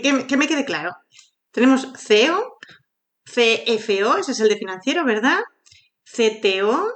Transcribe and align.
que, 0.00 0.36
me 0.36 0.48
quede 0.48 0.64
claro. 0.64 0.96
Tenemos 1.50 1.88
CEO, 1.96 2.56
CFO, 3.24 4.18
ese 4.18 4.32
es 4.32 4.40
el 4.40 4.48
de 4.48 4.56
financiero, 4.56 5.04
¿verdad? 5.04 5.40
CTO, 6.04 6.92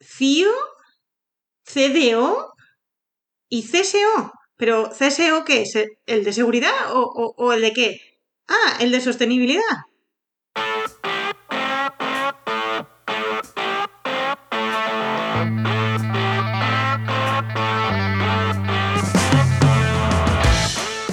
CIO, 0.00 0.52
CDO 1.64 2.54
y 3.48 3.62
CSO. 3.62 4.32
Pero 4.56 4.90
CSO, 4.90 5.44
¿qué 5.44 5.62
es? 5.62 5.74
¿El 6.06 6.24
de 6.24 6.32
seguridad 6.32 6.72
o, 6.90 7.52
el 7.52 7.62
de 7.62 7.72
qué? 7.72 8.00
Ah, 8.48 8.78
el 8.80 8.92
de 8.92 9.00
sostenibilidad. 9.00 9.62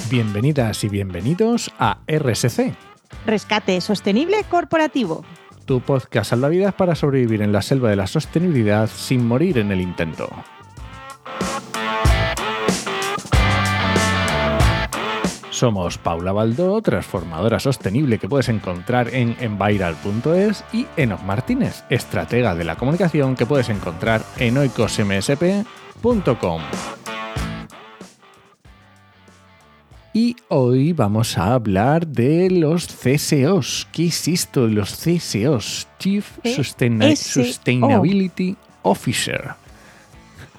Bienvenidas 0.10 0.84
y 0.84 0.90
bienvenidos 0.90 1.72
a 1.78 2.00
RSC. 2.08 2.74
Rescate 3.28 3.80
Sostenible 3.80 4.44
Corporativo. 4.50 5.24
Tu 5.66 5.82
podcast 5.82 6.32
salvavidas 6.32 6.74
para 6.74 6.96
sobrevivir 6.96 7.44
en 7.44 7.52
la 7.52 7.62
selva 7.62 7.92
de 7.92 7.96
la 7.96 8.08
sostenibilidad 8.08 8.90
sin 8.90 9.28
morir 9.28 9.60
en 9.60 9.72
el 9.72 9.82
intento. 9.82 10.28
Somos 15.52 16.00
Paula 16.00 16.32
Baldó, 16.32 16.82
transformadora 16.82 17.60
sostenible 17.60 18.18
que 18.18 18.28
puedes 18.28 18.50
encontrar 18.50 19.14
en 19.14 19.38
enviral.es 19.40 20.64
y 20.74 20.88
Enoch 20.98 21.22
Martínez, 21.22 21.84
estratega 21.92 22.56
de 22.56 22.64
la 22.64 22.78
comunicación 22.78 23.36
que 23.36 23.46
puedes 23.46 23.70
encontrar 23.70 24.24
en 24.38 24.58
oicosmsp.com. 24.58 26.62
Y 30.20 30.36
hoy 30.50 30.92
vamos 30.92 31.38
a 31.38 31.54
hablar 31.54 32.06
de 32.06 32.50
los 32.50 32.88
CSOs. 32.88 33.88
¿Qué 33.94 34.08
es 34.08 34.28
esto 34.28 34.68
de 34.68 34.74
los 34.74 34.92
CSOs? 34.92 35.88
Chief 35.98 36.28
Sustainability 36.44 38.58
Officer. 38.82 39.52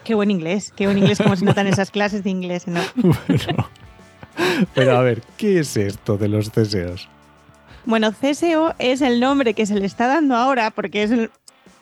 Qué 0.03 0.15
buen 0.15 0.31
inglés, 0.31 0.73
qué 0.75 0.87
buen 0.87 0.97
inglés 0.97 1.19
como 1.19 1.37
se 1.37 1.45
notan 1.45 1.67
esas 1.67 1.91
clases 1.91 2.25
de 2.25 2.31
inglés, 2.31 2.67
¿no? 2.69 2.81
Bueno, 2.95 3.69
pero 4.75 4.97
a 4.97 5.03
ver, 5.03 5.23
¿qué 5.37 5.59
es 5.59 5.77
esto 5.77 6.17
de 6.17 6.29
los 6.29 6.49
CSOs? 6.49 7.11
Bueno, 7.85 8.13
CSO 8.13 8.75
es 8.79 9.03
el 9.03 9.21
nombre 9.21 9.53
que 9.53 9.67
se 9.67 9.79
le 9.79 9.85
está 9.85 10.07
dando 10.07 10.37
ahora 10.37 10.71
porque 10.71 11.03
es 11.03 11.13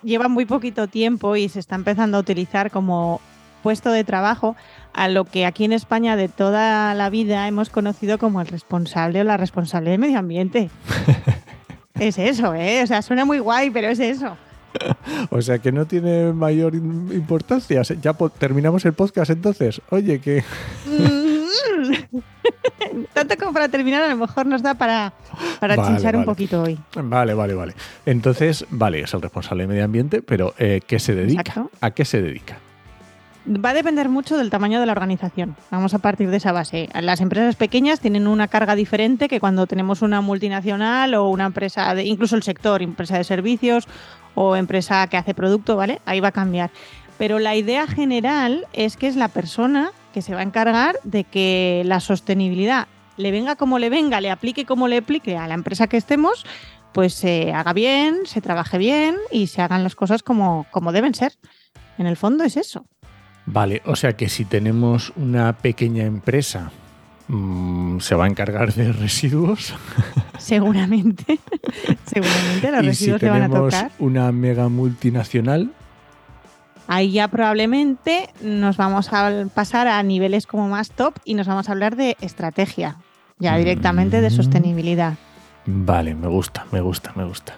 lleva 0.02 0.26
muy 0.26 0.46
poquito 0.46 0.88
tiempo 0.88 1.36
y 1.36 1.48
se 1.48 1.60
está 1.60 1.76
empezando 1.76 2.16
a 2.16 2.20
utilizar 2.22 2.72
como 2.72 3.20
puesto 3.62 3.90
de 3.90 4.04
trabajo 4.04 4.56
a 4.92 5.08
lo 5.08 5.24
que 5.24 5.46
aquí 5.46 5.64
en 5.64 5.72
España 5.72 6.16
de 6.16 6.28
toda 6.28 6.94
la 6.94 7.10
vida 7.10 7.46
hemos 7.46 7.70
conocido 7.70 8.18
como 8.18 8.40
el 8.40 8.48
responsable 8.48 9.20
o 9.20 9.24
la 9.24 9.36
responsable 9.36 9.90
de 9.90 9.98
medio 9.98 10.18
ambiente. 10.18 10.70
es 12.00 12.18
eso, 12.18 12.54
¿eh? 12.54 12.82
O 12.82 12.86
sea, 12.86 13.02
suena 13.02 13.24
muy 13.24 13.38
guay, 13.38 13.70
pero 13.70 13.88
es 13.88 14.00
eso. 14.00 14.36
o 15.30 15.40
sea 15.40 15.58
que 15.58 15.72
no 15.72 15.86
tiene 15.86 16.32
mayor 16.32 16.74
importancia. 16.74 17.82
Ya 18.00 18.14
terminamos 18.38 18.84
el 18.84 18.92
podcast 18.92 19.30
entonces. 19.30 19.80
Oye, 19.90 20.20
que... 20.20 20.44
Tanto 23.12 23.36
como 23.36 23.52
para 23.52 23.68
terminar, 23.68 24.02
a 24.02 24.08
lo 24.08 24.16
mejor 24.16 24.46
nos 24.46 24.62
da 24.62 24.74
para, 24.74 25.12
para 25.60 25.76
chinchar 25.76 26.16
un 26.16 26.24
poquito 26.24 26.62
hoy. 26.62 26.78
Vale, 26.94 27.34
vale, 27.34 27.54
vale. 27.54 27.74
Entonces, 28.06 28.66
vale, 28.70 29.00
es 29.00 29.14
el 29.14 29.22
responsable 29.22 29.64
de 29.64 29.68
medio 29.68 29.84
ambiente, 29.84 30.22
pero 30.22 30.54
eh, 30.58 30.80
¿qué 30.86 30.98
se 30.98 31.14
dedica? 31.14 31.66
¿A 31.80 31.90
qué 31.92 32.04
se 32.04 32.20
dedica? 32.22 32.58
Va 33.48 33.70
a 33.70 33.74
depender 33.74 34.10
mucho 34.10 34.36
del 34.36 34.50
tamaño 34.50 34.78
de 34.78 34.84
la 34.84 34.92
organización. 34.92 35.56
Vamos 35.70 35.94
a 35.94 36.00
partir 36.00 36.28
de 36.28 36.36
esa 36.36 36.52
base. 36.52 36.90
Las 37.00 37.22
empresas 37.22 37.56
pequeñas 37.56 37.98
tienen 37.98 38.26
una 38.26 38.46
carga 38.46 38.74
diferente 38.74 39.26
que 39.26 39.40
cuando 39.40 39.66
tenemos 39.66 40.02
una 40.02 40.20
multinacional 40.20 41.14
o 41.14 41.28
una 41.28 41.46
empresa, 41.46 41.94
de, 41.94 42.04
incluso 42.04 42.36
el 42.36 42.42
sector, 42.42 42.82
empresa 42.82 43.16
de 43.16 43.24
servicios 43.24 43.88
o 44.34 44.54
empresa 44.54 45.06
que 45.06 45.16
hace 45.16 45.32
producto, 45.32 45.76
¿vale? 45.76 46.02
Ahí 46.04 46.20
va 46.20 46.28
a 46.28 46.32
cambiar. 46.32 46.70
Pero 47.16 47.38
la 47.38 47.56
idea 47.56 47.86
general 47.86 48.66
es 48.74 48.98
que 48.98 49.06
es 49.06 49.16
la 49.16 49.28
persona 49.28 49.92
que 50.12 50.20
se 50.20 50.34
va 50.34 50.40
a 50.40 50.44
encargar 50.44 50.96
de 51.04 51.24
que 51.24 51.82
la 51.86 52.00
sostenibilidad 52.00 52.86
le 53.16 53.30
venga 53.30 53.56
como 53.56 53.78
le 53.78 53.88
venga, 53.88 54.20
le 54.20 54.30
aplique 54.30 54.66
como 54.66 54.88
le 54.88 54.98
aplique 54.98 55.38
a 55.38 55.48
la 55.48 55.54
empresa 55.54 55.86
que 55.86 55.96
estemos, 55.96 56.44
pues 56.92 57.14
se 57.14 57.54
haga 57.54 57.72
bien, 57.72 58.26
se 58.26 58.42
trabaje 58.42 58.76
bien 58.76 59.16
y 59.30 59.46
se 59.46 59.62
hagan 59.62 59.84
las 59.84 59.94
cosas 59.94 60.22
como, 60.22 60.66
como 60.70 60.92
deben 60.92 61.14
ser. 61.14 61.32
En 61.96 62.06
el 62.06 62.16
fondo 62.16 62.44
es 62.44 62.58
eso. 62.58 62.84
Vale, 63.50 63.80
o 63.86 63.96
sea 63.96 64.14
que 64.14 64.28
si 64.28 64.44
tenemos 64.44 65.12
una 65.16 65.54
pequeña 65.54 66.04
empresa, 66.04 66.70
mm, 67.28 67.98
¿se 68.00 68.14
va 68.14 68.26
a 68.26 68.28
encargar 68.28 68.74
de 68.74 68.92
residuos? 68.92 69.74
Seguramente. 70.38 71.38
Seguramente 72.04 72.70
los 72.70 72.84
residuos 72.84 73.20
se 73.20 73.30
van 73.30 73.42
a 73.42 73.48
tocar. 73.48 73.90
Una 73.98 74.32
mega 74.32 74.68
multinacional. 74.68 75.72
Ahí 76.88 77.12
ya 77.12 77.28
probablemente 77.28 78.28
nos 78.42 78.76
vamos 78.76 79.12
a 79.12 79.46
pasar 79.54 79.88
a 79.88 80.02
niveles 80.02 80.46
como 80.46 80.68
más 80.68 80.90
top 80.90 81.14
y 81.24 81.34
nos 81.34 81.46
vamos 81.46 81.68
a 81.68 81.72
hablar 81.72 81.96
de 81.96 82.18
estrategia, 82.20 82.96
ya 83.38 83.56
directamente 83.56 84.20
de 84.20 84.28
mm. 84.28 84.32
sostenibilidad. 84.32 85.14
Vale, 85.64 86.14
me 86.14 86.28
gusta, 86.28 86.66
me 86.70 86.82
gusta, 86.82 87.12
me 87.14 87.24
gusta. 87.24 87.54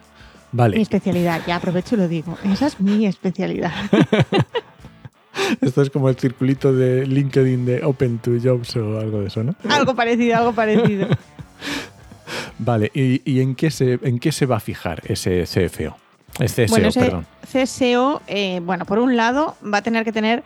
Vale. 0.53 0.77
Mi 0.77 0.83
especialidad, 0.83 1.43
ya 1.47 1.57
aprovecho 1.57 1.97
y 1.97 1.99
lo 1.99 2.09
digo. 2.09 2.39
Esa 2.45 2.69
es 2.69 2.81
mi 2.81 3.07
especialidad. 3.07 3.73
Esto 5.61 5.83
es 5.83 5.91
como 5.91 6.09
el 6.09 6.17
circulito 6.17 6.73
de 6.73 7.07
LinkedIn 7.07 7.67
de 7.67 7.85
Open 7.85 8.19
to 8.19 8.33
Jobs 8.43 8.77
o 8.77 8.99
algo 8.99 9.21
de 9.21 9.29
eso, 9.29 9.43
¿no? 9.43 9.55
Algo 9.69 9.95
parecido, 9.95 10.37
algo 10.37 10.53
parecido. 10.53 11.09
vale, 12.59 12.91
¿y, 12.95 13.41
en, 13.41 13.55
qué 13.55 13.71
se, 13.71 13.99
en 14.03 14.19
qué 14.19 14.33
se 14.33 14.47
va 14.47 14.57
a 14.57 14.61
fijar 14.61 15.03
ese 15.07 15.45
CFO? 15.45 15.97
Ese 16.39 16.67
CSO, 16.67 16.73
bueno, 16.73 16.91
perdón. 16.93 17.27
CSO, 17.51 18.23
eh, 18.27 18.61
bueno, 18.63 18.85
por 18.85 18.99
un 18.99 19.17
lado, 19.17 19.57
va 19.63 19.79
a 19.79 19.83
tener 19.83 20.05
que 20.05 20.13
tener 20.13 20.43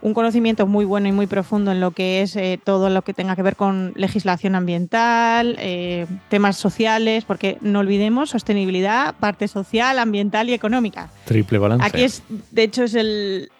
un 0.00 0.14
conocimiento 0.14 0.66
muy 0.66 0.84
bueno 0.84 1.08
y 1.08 1.12
muy 1.12 1.26
profundo 1.26 1.72
en 1.72 1.80
lo 1.80 1.90
que 1.90 2.22
es 2.22 2.36
eh, 2.36 2.60
todo 2.62 2.88
lo 2.88 3.02
que 3.02 3.14
tenga 3.14 3.34
que 3.34 3.42
ver 3.42 3.56
con 3.56 3.92
legislación 3.96 4.54
ambiental, 4.54 5.56
eh, 5.58 6.06
temas 6.28 6.56
sociales, 6.56 7.24
porque 7.24 7.58
no 7.60 7.80
olvidemos 7.80 8.30
sostenibilidad, 8.30 9.14
parte 9.16 9.48
social, 9.48 9.98
ambiental 9.98 10.48
y 10.48 10.54
económica. 10.54 11.10
Triple 11.24 11.58
balance. 11.58 11.84
Aquí 11.84 12.02
es, 12.02 12.22
de 12.52 12.62
hecho, 12.62 12.84
es 12.84 12.94
el, 12.94 13.50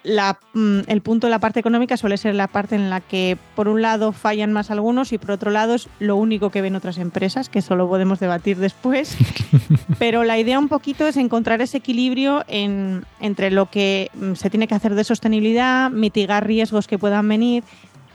mm, 0.53 0.79
el 0.87 1.01
punto 1.01 1.27
de 1.27 1.31
la 1.31 1.39
parte 1.39 1.59
económica 1.59 1.97
suele 1.97 2.15
ser 2.17 2.35
la 2.35 2.47
parte 2.47 2.75
en 2.75 2.89
la 2.89 3.01
que 3.01 3.37
por 3.55 3.67
un 3.67 3.81
lado 3.81 4.13
fallan 4.13 4.53
más 4.53 4.71
algunos 4.71 5.11
y 5.11 5.17
por 5.17 5.31
otro 5.31 5.51
lado 5.51 5.75
es 5.75 5.89
lo 5.99 6.15
único 6.15 6.51
que 6.51 6.61
ven 6.61 6.75
otras 6.75 6.99
empresas, 6.99 7.49
que 7.49 7.61
solo 7.61 7.89
podemos 7.89 8.19
debatir 8.19 8.57
después. 8.57 9.17
Pero 9.99 10.23
la 10.23 10.39
idea 10.39 10.57
un 10.57 10.69
poquito 10.69 11.05
es 11.05 11.17
encontrar 11.17 11.61
ese 11.61 11.77
equilibrio 11.77 12.45
en, 12.47 13.03
entre 13.19 13.51
lo 13.51 13.69
que 13.69 14.09
mm, 14.13 14.35
se 14.35 14.49
tiene 14.49 14.67
que 14.67 14.75
hacer 14.75 14.95
de 14.95 15.03
sostenibilidad, 15.03 15.91
mitigar 15.91 16.28
riesgos 16.39 16.87
que 16.87 16.99
puedan 16.99 17.27
venir, 17.27 17.63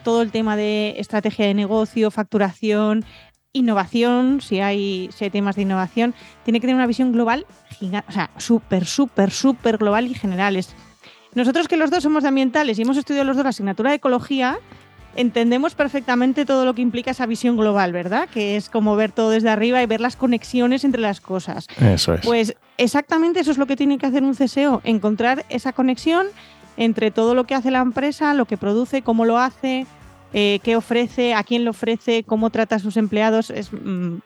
todo 0.04 0.22
el 0.22 0.30
tema 0.30 0.56
de 0.56 0.94
estrategia 0.98 1.46
de 1.46 1.54
negocio, 1.54 2.10
facturación, 2.10 3.04
innovación, 3.52 4.40
si 4.40 4.60
hay, 4.60 5.08
si 5.16 5.30
temas 5.30 5.56
de 5.56 5.62
innovación, 5.62 6.14
tiene 6.44 6.60
que 6.60 6.66
tener 6.66 6.76
una 6.76 6.86
visión 6.86 7.12
global, 7.12 7.46
o 7.80 8.12
sea, 8.12 8.30
súper, 8.36 8.84
súper, 8.84 9.30
súper 9.30 9.78
global 9.78 10.06
y 10.06 10.14
general. 10.14 10.58
Nosotros 11.34 11.66
que 11.66 11.76
los 11.76 11.90
dos 11.90 12.02
somos 12.02 12.22
de 12.22 12.28
ambientales 12.28 12.78
y 12.78 12.82
hemos 12.82 12.96
estudiado 12.96 13.24
los 13.24 13.36
dos 13.36 13.44
la 13.44 13.50
asignatura 13.50 13.90
de 13.90 13.96
ecología, 13.96 14.58
entendemos 15.16 15.74
perfectamente 15.74 16.44
todo 16.44 16.64
lo 16.64 16.74
que 16.74 16.82
implica 16.82 17.12
esa 17.12 17.26
visión 17.26 17.56
global, 17.56 17.92
¿verdad? 17.92 18.28
Que 18.28 18.56
es 18.56 18.68
como 18.68 18.96
ver 18.96 19.12
todo 19.12 19.30
desde 19.30 19.50
arriba 19.50 19.82
y 19.82 19.86
ver 19.86 20.00
las 20.00 20.16
conexiones 20.16 20.84
entre 20.84 21.00
las 21.00 21.20
cosas. 21.20 21.68
Eso 21.80 22.14
es. 22.14 22.20
Pues 22.22 22.56
exactamente 22.76 23.40
eso 23.40 23.52
es 23.52 23.58
lo 23.58 23.66
que 23.66 23.76
tiene 23.76 23.98
que 23.98 24.06
hacer 24.06 24.22
un 24.22 24.34
CSO, 24.34 24.80
encontrar 24.84 25.44
esa 25.48 25.72
conexión 25.72 26.26
entre 26.76 27.10
todo 27.10 27.34
lo 27.34 27.44
que 27.44 27.54
hace 27.54 27.70
la 27.70 27.80
empresa, 27.80 28.34
lo 28.34 28.46
que 28.46 28.56
produce, 28.56 29.02
cómo 29.02 29.24
lo 29.24 29.38
hace, 29.38 29.86
eh, 30.32 30.60
qué 30.62 30.76
ofrece, 30.76 31.34
a 31.34 31.44
quién 31.44 31.64
lo 31.64 31.70
ofrece, 31.70 32.24
cómo 32.24 32.50
trata 32.50 32.76
a 32.76 32.78
sus 32.78 32.96
empleados. 32.96 33.50
Es, 33.50 33.72
mm, 33.72 34.16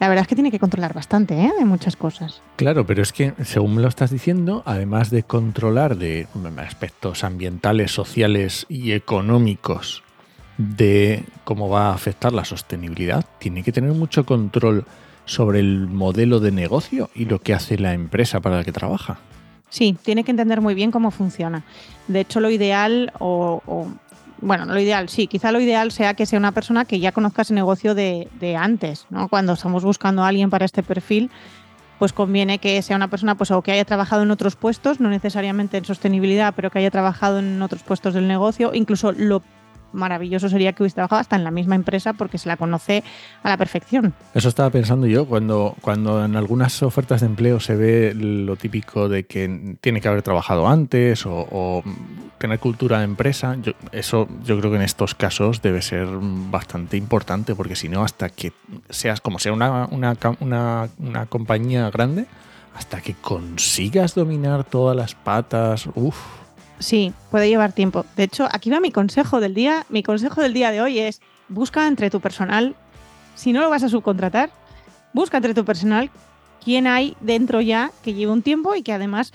la 0.00 0.08
verdad 0.08 0.22
es 0.22 0.28
que 0.28 0.34
tiene 0.34 0.50
que 0.50 0.58
controlar 0.58 0.94
bastante 0.94 1.38
¿eh? 1.38 1.52
de 1.58 1.64
muchas 1.66 1.94
cosas. 1.94 2.40
Claro, 2.56 2.86
pero 2.86 3.02
es 3.02 3.12
que, 3.12 3.34
según 3.44 3.82
lo 3.82 3.88
estás 3.88 4.10
diciendo, 4.10 4.62
además 4.64 5.10
de 5.10 5.22
controlar 5.22 5.96
de 5.96 6.26
aspectos 6.56 7.22
ambientales, 7.22 7.92
sociales 7.92 8.64
y 8.70 8.92
económicos 8.92 10.02
de 10.56 11.24
cómo 11.44 11.68
va 11.68 11.88
a 11.88 11.94
afectar 11.94 12.32
la 12.32 12.46
sostenibilidad, 12.46 13.26
tiene 13.38 13.62
que 13.62 13.72
tener 13.72 13.92
mucho 13.92 14.24
control 14.24 14.86
sobre 15.26 15.60
el 15.60 15.86
modelo 15.86 16.40
de 16.40 16.50
negocio 16.50 17.10
y 17.14 17.26
lo 17.26 17.40
que 17.40 17.52
hace 17.52 17.78
la 17.78 17.92
empresa 17.92 18.40
para 18.40 18.56
la 18.56 18.64
que 18.64 18.72
trabaja. 18.72 19.18
Sí, 19.70 19.96
tiene 20.02 20.24
que 20.24 20.32
entender 20.32 20.60
muy 20.60 20.74
bien 20.74 20.90
cómo 20.90 21.10
funciona. 21.10 21.62
De 22.08 22.20
hecho, 22.20 22.40
lo 22.40 22.50
ideal, 22.50 23.12
o, 23.18 23.88
bueno, 24.40 24.66
lo 24.66 24.78
ideal, 24.78 25.08
sí, 25.08 25.26
quizá 25.26 25.52
lo 25.52 25.60
ideal 25.60 25.92
sea 25.92 26.14
que 26.14 26.26
sea 26.26 26.38
una 26.38 26.52
persona 26.52 26.84
que 26.84 26.98
ya 26.98 27.12
conozca 27.12 27.42
ese 27.42 27.54
negocio 27.54 27.94
de, 27.94 28.28
antes, 28.58 29.06
¿no? 29.10 29.28
Cuando 29.28 29.52
estamos 29.54 29.84
buscando 29.84 30.24
a 30.24 30.28
alguien 30.28 30.50
para 30.50 30.64
este 30.64 30.82
perfil, 30.82 31.30
pues 32.00 32.12
conviene 32.12 32.58
que 32.58 32.80
sea 32.82 32.96
una 32.96 33.08
persona 33.08 33.36
pues, 33.36 33.50
o 33.50 33.62
que 33.62 33.72
haya 33.72 33.84
trabajado 33.84 34.22
en 34.22 34.30
otros 34.30 34.56
puestos, 34.56 35.00
no 35.00 35.08
necesariamente 35.08 35.76
en 35.78 35.84
sostenibilidad, 35.84 36.52
pero 36.56 36.70
que 36.70 36.80
haya 36.80 36.90
trabajado 36.90 37.38
en 37.38 37.62
otros 37.62 37.82
puestos 37.82 38.14
del 38.14 38.26
negocio, 38.26 38.72
incluso 38.74 39.12
lo 39.12 39.42
maravilloso 39.92 40.48
sería 40.48 40.72
que 40.72 40.82
hubiese 40.82 40.94
trabajado 40.94 41.20
hasta 41.20 41.36
en 41.36 41.44
la 41.44 41.50
misma 41.50 41.74
empresa 41.74 42.12
porque 42.12 42.38
se 42.38 42.48
la 42.48 42.56
conoce 42.56 43.02
a 43.42 43.48
la 43.48 43.56
perfección. 43.56 44.14
Eso 44.34 44.48
estaba 44.48 44.70
pensando 44.70 45.06
yo 45.06 45.26
cuando, 45.26 45.74
cuando 45.80 46.24
en 46.24 46.36
algunas 46.36 46.82
ofertas 46.82 47.20
de 47.20 47.26
empleo 47.26 47.60
se 47.60 47.76
ve 47.76 48.14
lo 48.14 48.56
típico 48.56 49.08
de 49.08 49.24
que 49.24 49.76
tiene 49.80 50.00
que 50.00 50.08
haber 50.08 50.22
trabajado 50.22 50.68
antes 50.68 51.26
o, 51.26 51.46
o 51.50 51.82
tener 52.38 52.58
cultura 52.58 52.98
de 52.98 53.04
empresa. 53.04 53.56
Yo, 53.62 53.72
eso 53.92 54.28
yo 54.44 54.58
creo 54.58 54.70
que 54.70 54.76
en 54.76 54.82
estos 54.82 55.14
casos 55.14 55.62
debe 55.62 55.82
ser 55.82 56.08
bastante 56.50 56.96
importante 56.96 57.54
porque 57.54 57.76
si 57.76 57.88
no, 57.88 58.02
hasta 58.02 58.28
que 58.28 58.52
seas 58.88 59.20
como 59.20 59.38
sea 59.38 59.52
una, 59.52 59.86
una, 59.86 60.16
una, 60.40 60.88
una 60.98 61.26
compañía 61.26 61.90
grande, 61.90 62.26
hasta 62.74 63.00
que 63.00 63.14
consigas 63.14 64.14
dominar 64.14 64.64
todas 64.64 64.96
las 64.96 65.14
patas, 65.14 65.88
uff. 65.94 66.39
Sí, 66.80 67.12
puede 67.30 67.48
llevar 67.48 67.72
tiempo. 67.72 68.04
De 68.16 68.24
hecho, 68.24 68.48
aquí 68.50 68.70
va 68.70 68.80
mi 68.80 68.90
consejo 68.90 69.38
del 69.38 69.54
día. 69.54 69.86
Mi 69.90 70.02
consejo 70.02 70.40
del 70.40 70.54
día 70.54 70.72
de 70.72 70.80
hoy 70.80 70.98
es 70.98 71.20
busca 71.48 71.86
entre 71.86 72.10
tu 72.10 72.20
personal, 72.20 72.74
si 73.34 73.52
no 73.52 73.60
lo 73.60 73.70
vas 73.70 73.82
a 73.82 73.88
subcontratar, 73.88 74.50
busca 75.12 75.36
entre 75.36 75.54
tu 75.54 75.64
personal 75.64 76.10
quién 76.64 76.86
hay 76.86 77.16
dentro 77.20 77.60
ya 77.60 77.90
que 78.02 78.14
lleve 78.14 78.32
un 78.32 78.42
tiempo 78.42 78.74
y 78.74 78.82
que 78.82 78.92
además 78.92 79.32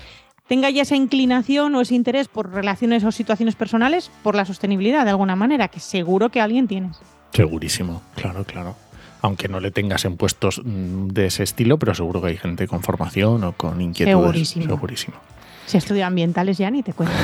tenga 0.48 0.70
ya 0.70 0.84
esa 0.84 0.96
inclinación 0.96 1.76
o 1.76 1.82
ese 1.82 1.96
interés 1.96 2.28
por 2.28 2.52
relaciones 2.52 3.04
o 3.04 3.12
situaciones 3.12 3.56
personales 3.56 4.12
por 4.24 4.36
la 4.36 4.46
sostenibilidad 4.46 5.04
de 5.04 5.12
alguna 5.12 5.36
manera, 5.36 5.68
que 5.68 5.80
seguro 5.80 6.30
que 6.30 6.42
alguien 6.42 6.68
tienes. 6.68 6.98
Segurísimo, 7.34 8.02
claro, 8.16 8.44
claro. 8.44 8.76
Aunque 9.22 9.48
no 9.48 9.60
le 9.60 9.72
tengas 9.72 10.06
en 10.06 10.18
puestos 10.18 10.62
mm, 10.64 11.08
de 11.08 11.28
ese 11.28 11.44
estilo, 11.44 11.80
pero 11.80 11.96
seguro 11.96 12.22
que 12.22 12.28
hay 12.28 12.38
gente 12.38 12.68
con 12.68 12.84
formación 12.84 13.44
o 13.44 13.54
con 13.54 13.82
inquietudes. 13.82 14.22
Segurísimo. 14.22 14.66
Segurísimo. 14.76 15.18
Si 15.66 15.78
estudio 15.78 16.06
ambientales 16.06 16.58
ya 16.58 16.70
ni 16.70 16.84
te 16.84 16.94
cuento. 16.94 17.16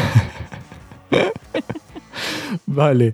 Vale. 2.66 3.14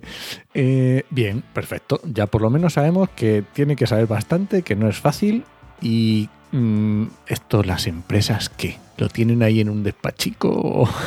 Eh, 0.54 1.04
bien, 1.10 1.42
perfecto. 1.52 2.00
Ya 2.04 2.26
por 2.26 2.42
lo 2.42 2.50
menos 2.50 2.74
sabemos 2.74 3.08
que 3.10 3.44
tiene 3.52 3.76
que 3.76 3.86
saber 3.86 4.06
bastante, 4.06 4.62
que 4.62 4.76
no 4.76 4.88
es 4.88 4.98
fácil. 4.98 5.44
Y 5.80 6.28
mm, 6.52 7.04
esto, 7.26 7.62
las 7.62 7.86
empresas, 7.86 8.48
¿qué? 8.48 8.78
¿Lo 8.96 9.08
tienen 9.08 9.42
ahí 9.42 9.60
en 9.60 9.68
un 9.70 9.82
despachico? 9.82 10.88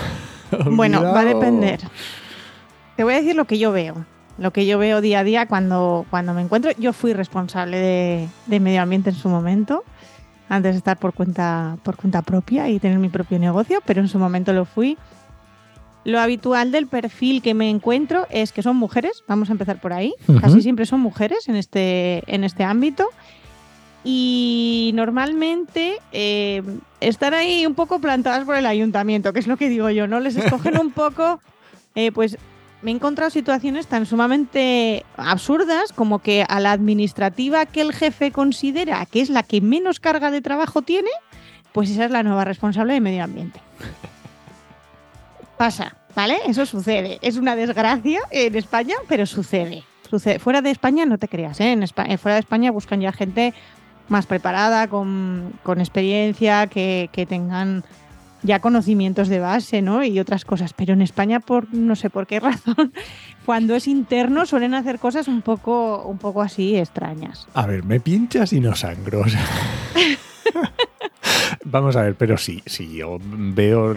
Bueno, 0.69 1.01
va 1.01 1.21
a 1.21 1.23
depender. 1.23 1.79
Te 2.97 3.05
voy 3.05 3.13
a 3.13 3.21
decir 3.21 3.37
lo 3.37 3.45
que 3.45 3.57
yo 3.57 3.71
veo. 3.71 4.05
Lo 4.37 4.51
que 4.51 4.65
yo 4.65 4.77
veo 4.77 4.99
día 4.99 5.19
a 5.19 5.23
día 5.23 5.45
cuando, 5.45 6.05
cuando 6.09 6.33
me 6.33 6.41
encuentro. 6.41 6.71
Yo 6.77 6.91
fui 6.91 7.13
responsable 7.13 7.77
de, 7.77 8.27
de 8.47 8.59
medio 8.59 8.81
ambiente 8.81 9.11
en 9.11 9.15
su 9.15 9.29
momento, 9.29 9.85
antes 10.51 10.73
de 10.73 10.79
estar 10.79 10.97
por 10.97 11.13
cuenta, 11.13 11.77
por 11.81 11.95
cuenta 11.95 12.21
propia 12.23 12.67
y 12.67 12.77
tener 12.77 12.99
mi 12.99 13.07
propio 13.07 13.39
negocio, 13.39 13.79
pero 13.85 14.01
en 14.01 14.09
su 14.09 14.19
momento 14.19 14.51
lo 14.51 14.65
fui. 14.65 14.97
Lo 16.03 16.19
habitual 16.19 16.73
del 16.73 16.87
perfil 16.87 17.41
que 17.41 17.53
me 17.53 17.69
encuentro 17.69 18.27
es 18.29 18.51
que 18.51 18.61
son 18.61 18.75
mujeres, 18.75 19.23
vamos 19.29 19.47
a 19.47 19.53
empezar 19.53 19.79
por 19.79 19.93
ahí. 19.93 20.13
Casi 20.41 20.61
siempre 20.61 20.85
son 20.85 20.99
mujeres 20.99 21.47
en 21.47 21.55
este, 21.55 22.23
en 22.27 22.43
este 22.43 22.65
ámbito. 22.65 23.07
Y 24.03 24.91
normalmente 24.93 25.99
eh, 26.11 26.63
están 26.99 27.33
ahí 27.33 27.65
un 27.65 27.75
poco 27.75 27.99
plantadas 27.99 28.43
por 28.43 28.57
el 28.57 28.65
ayuntamiento, 28.65 29.31
que 29.31 29.39
es 29.39 29.47
lo 29.47 29.55
que 29.55 29.69
digo 29.69 29.89
yo, 29.89 30.05
¿no? 30.05 30.19
Les 30.19 30.35
escogen 30.35 30.77
un 30.77 30.91
poco, 30.91 31.39
eh, 31.95 32.11
pues 32.11 32.37
me 32.81 32.91
he 32.91 32.93
encontrado 32.95 33.29
situaciones 33.29 33.87
tan 33.87 34.05
sumamente 34.05 35.05
absurdas 35.17 35.93
como 35.93 36.19
que 36.19 36.45
a 36.47 36.59
la 36.59 36.71
administrativa 36.71 37.65
que 37.65 37.81
el 37.81 37.93
jefe 37.93 38.31
considera 38.31 39.05
que 39.05 39.21
es 39.21 39.29
la 39.29 39.43
que 39.43 39.61
menos 39.61 39.99
carga 39.99 40.31
de 40.31 40.41
trabajo 40.41 40.81
tiene, 40.81 41.09
pues 41.73 41.89
esa 41.91 42.05
es 42.05 42.11
la 42.11 42.23
nueva 42.23 42.43
responsable 42.45 42.93
de 42.93 43.01
medio 43.01 43.23
ambiente. 43.23 43.59
Pasa, 45.57 45.95
¿vale? 46.15 46.39
Eso 46.47 46.65
sucede. 46.65 47.19
Es 47.21 47.37
una 47.37 47.55
desgracia 47.55 48.19
en 48.31 48.55
España, 48.55 48.95
pero 49.07 49.25
sucede. 49.25 49.83
sucede. 50.09 50.39
Fuera 50.39 50.61
de 50.61 50.71
España 50.71 51.05
no 51.05 51.17
te 51.17 51.27
creas, 51.27 51.59
¿eh? 51.59 51.71
En 51.71 51.83
Espa- 51.83 52.05
eh, 52.09 52.17
fuera 52.17 52.35
de 52.35 52.39
España 52.41 52.71
buscan 52.71 52.99
ya 52.99 53.11
gente 53.11 53.53
más 54.09 54.25
preparada, 54.25 54.87
con, 54.87 55.53
con 55.63 55.79
experiencia, 55.79 56.67
que, 56.67 57.09
que 57.13 57.25
tengan 57.25 57.83
ya 58.43 58.59
conocimientos 58.59 59.27
de 59.27 59.39
base, 59.39 59.81
¿no? 59.81 60.03
Y 60.03 60.19
otras 60.19 60.45
cosas. 60.45 60.73
Pero 60.73 60.93
en 60.93 61.01
España, 61.01 61.39
por 61.39 61.73
no 61.73 61.95
sé 61.95 62.09
por 62.09 62.27
qué 62.27 62.39
razón, 62.41 62.93
cuando 63.45 63.75
es 63.75 63.87
interno 63.87 64.45
suelen 64.45 64.73
hacer 64.73 64.99
cosas 64.99 65.27
un 65.27 65.41
poco, 65.41 66.03
un 66.03 66.17
poco 66.17 66.41
así 66.41 66.75
extrañas. 66.75 67.47
A 67.53 67.65
ver, 67.65 67.83
me 67.83 67.99
pinchas 67.99 68.53
y 68.53 68.59
no 68.59 68.75
sangro. 68.75 69.23
Vamos 71.71 71.95
a 71.95 72.01
ver, 72.01 72.15
pero 72.15 72.37
sí, 72.37 72.61
sí, 72.65 72.97
yo 72.97 73.17
veo 73.21 73.95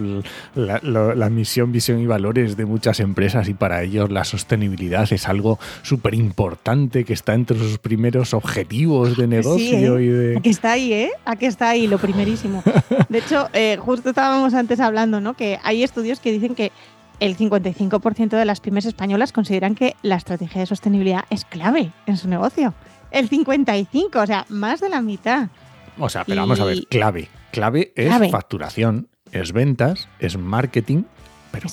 la, 0.55 1.29
misión, 1.29 1.71
visión 1.73 1.99
y 1.99 2.05
valores 2.05 2.55
de 2.55 2.65
muchas 2.65 3.01
empresas 3.01 3.49
y 3.49 3.53
para 3.53 3.83
ellos 3.83 4.09
la 4.09 4.23
sostenibilidad 4.23 5.11
es 5.11 5.27
algo 5.27 5.59
súper 5.81 6.13
importante 6.13 7.03
que 7.03 7.13
está 7.13 7.33
entre 7.33 7.57
sus 7.57 7.77
primeros 7.77 8.33
objetivos 8.33 9.17
de 9.17 9.27
negocio 9.27 9.97
¿eh? 9.97 10.03
y 10.03 10.07
de... 10.07 10.37
Aquí 10.37 10.49
está 10.49 10.71
ahí, 10.71 10.93
¿eh? 10.93 11.11
Aquí 11.25 11.45
está 11.45 11.69
ahí, 11.69 11.87
lo 11.87 11.97
primerísimo. 11.97 12.63
De 13.09 13.17
hecho, 13.17 13.49
eh, 13.53 13.77
justo 13.77 14.09
estábamos 14.09 14.53
antes 14.53 14.79
hablando, 14.79 15.19
¿no? 15.19 15.33
Que 15.33 15.59
hay 15.63 15.83
estudios 15.83 16.21
que 16.21 16.31
dicen 16.31 16.55
que 16.55 16.71
el 17.19 17.35
55% 17.37 18.29
de 18.29 18.45
las 18.45 18.61
pymes 18.61 18.85
españolas 18.85 19.33
consideran 19.33 19.75
que 19.75 19.95
la 20.01 20.15
estrategia 20.15 20.61
de 20.61 20.67
sostenibilidad 20.67 21.25
es 21.29 21.43
clave 21.43 21.91
en 22.05 22.15
su 22.15 22.29
negocio. 22.29 22.73
El 23.11 23.27
55, 23.27 24.19
o 24.19 24.25
sea, 24.25 24.45
más 24.49 24.79
de 24.79 24.89
la 24.89 25.01
mitad. 25.01 25.49
O 25.97 26.09
sea, 26.09 26.23
pero 26.25 26.41
vamos 26.41 26.59
a 26.59 26.65
ver, 26.65 26.85
clave. 26.87 27.29
Clave 27.55 27.93
es 27.95 28.07
Clave. 28.07 28.29
facturación, 28.29 29.07
es 29.31 29.53
ventas, 29.53 30.09
es 30.19 30.37
marketing, 30.37 31.03
pero 31.51 31.69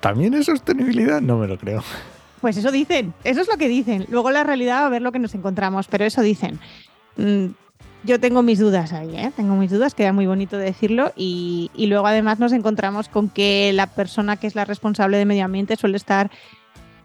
también 0.00 0.34
es 0.34 0.46
sostenibilidad, 0.46 1.22
no 1.22 1.38
me 1.38 1.48
lo 1.48 1.58
creo. 1.58 1.82
Pues 2.42 2.58
eso 2.58 2.70
dicen, 2.70 3.14
eso 3.24 3.40
es 3.40 3.48
lo 3.48 3.56
que 3.56 3.68
dicen. 3.68 4.04
Luego 4.10 4.30
la 4.30 4.44
realidad 4.44 4.84
a 4.84 4.88
ver 4.90 5.00
lo 5.00 5.12
que 5.12 5.18
nos 5.18 5.34
encontramos, 5.34 5.88
pero 5.88 6.04
eso 6.04 6.20
dicen. 6.20 6.60
Mm, 7.16 7.46
yo 8.04 8.20
tengo 8.20 8.42
mis 8.42 8.58
dudas 8.58 8.92
ahí, 8.92 9.16
¿eh? 9.16 9.32
Tengo 9.34 9.56
mis 9.56 9.70
dudas, 9.70 9.94
queda 9.94 10.12
muy 10.12 10.26
bonito 10.26 10.58
decirlo. 10.58 11.12
Y, 11.16 11.70
y 11.74 11.86
luego 11.86 12.06
además 12.06 12.38
nos 12.38 12.52
encontramos 12.52 13.08
con 13.08 13.30
que 13.30 13.72
la 13.72 13.86
persona 13.86 14.36
que 14.36 14.46
es 14.46 14.54
la 14.54 14.66
responsable 14.66 15.16
de 15.16 15.24
medio 15.24 15.46
ambiente 15.46 15.76
suele 15.76 15.96
estar... 15.96 16.30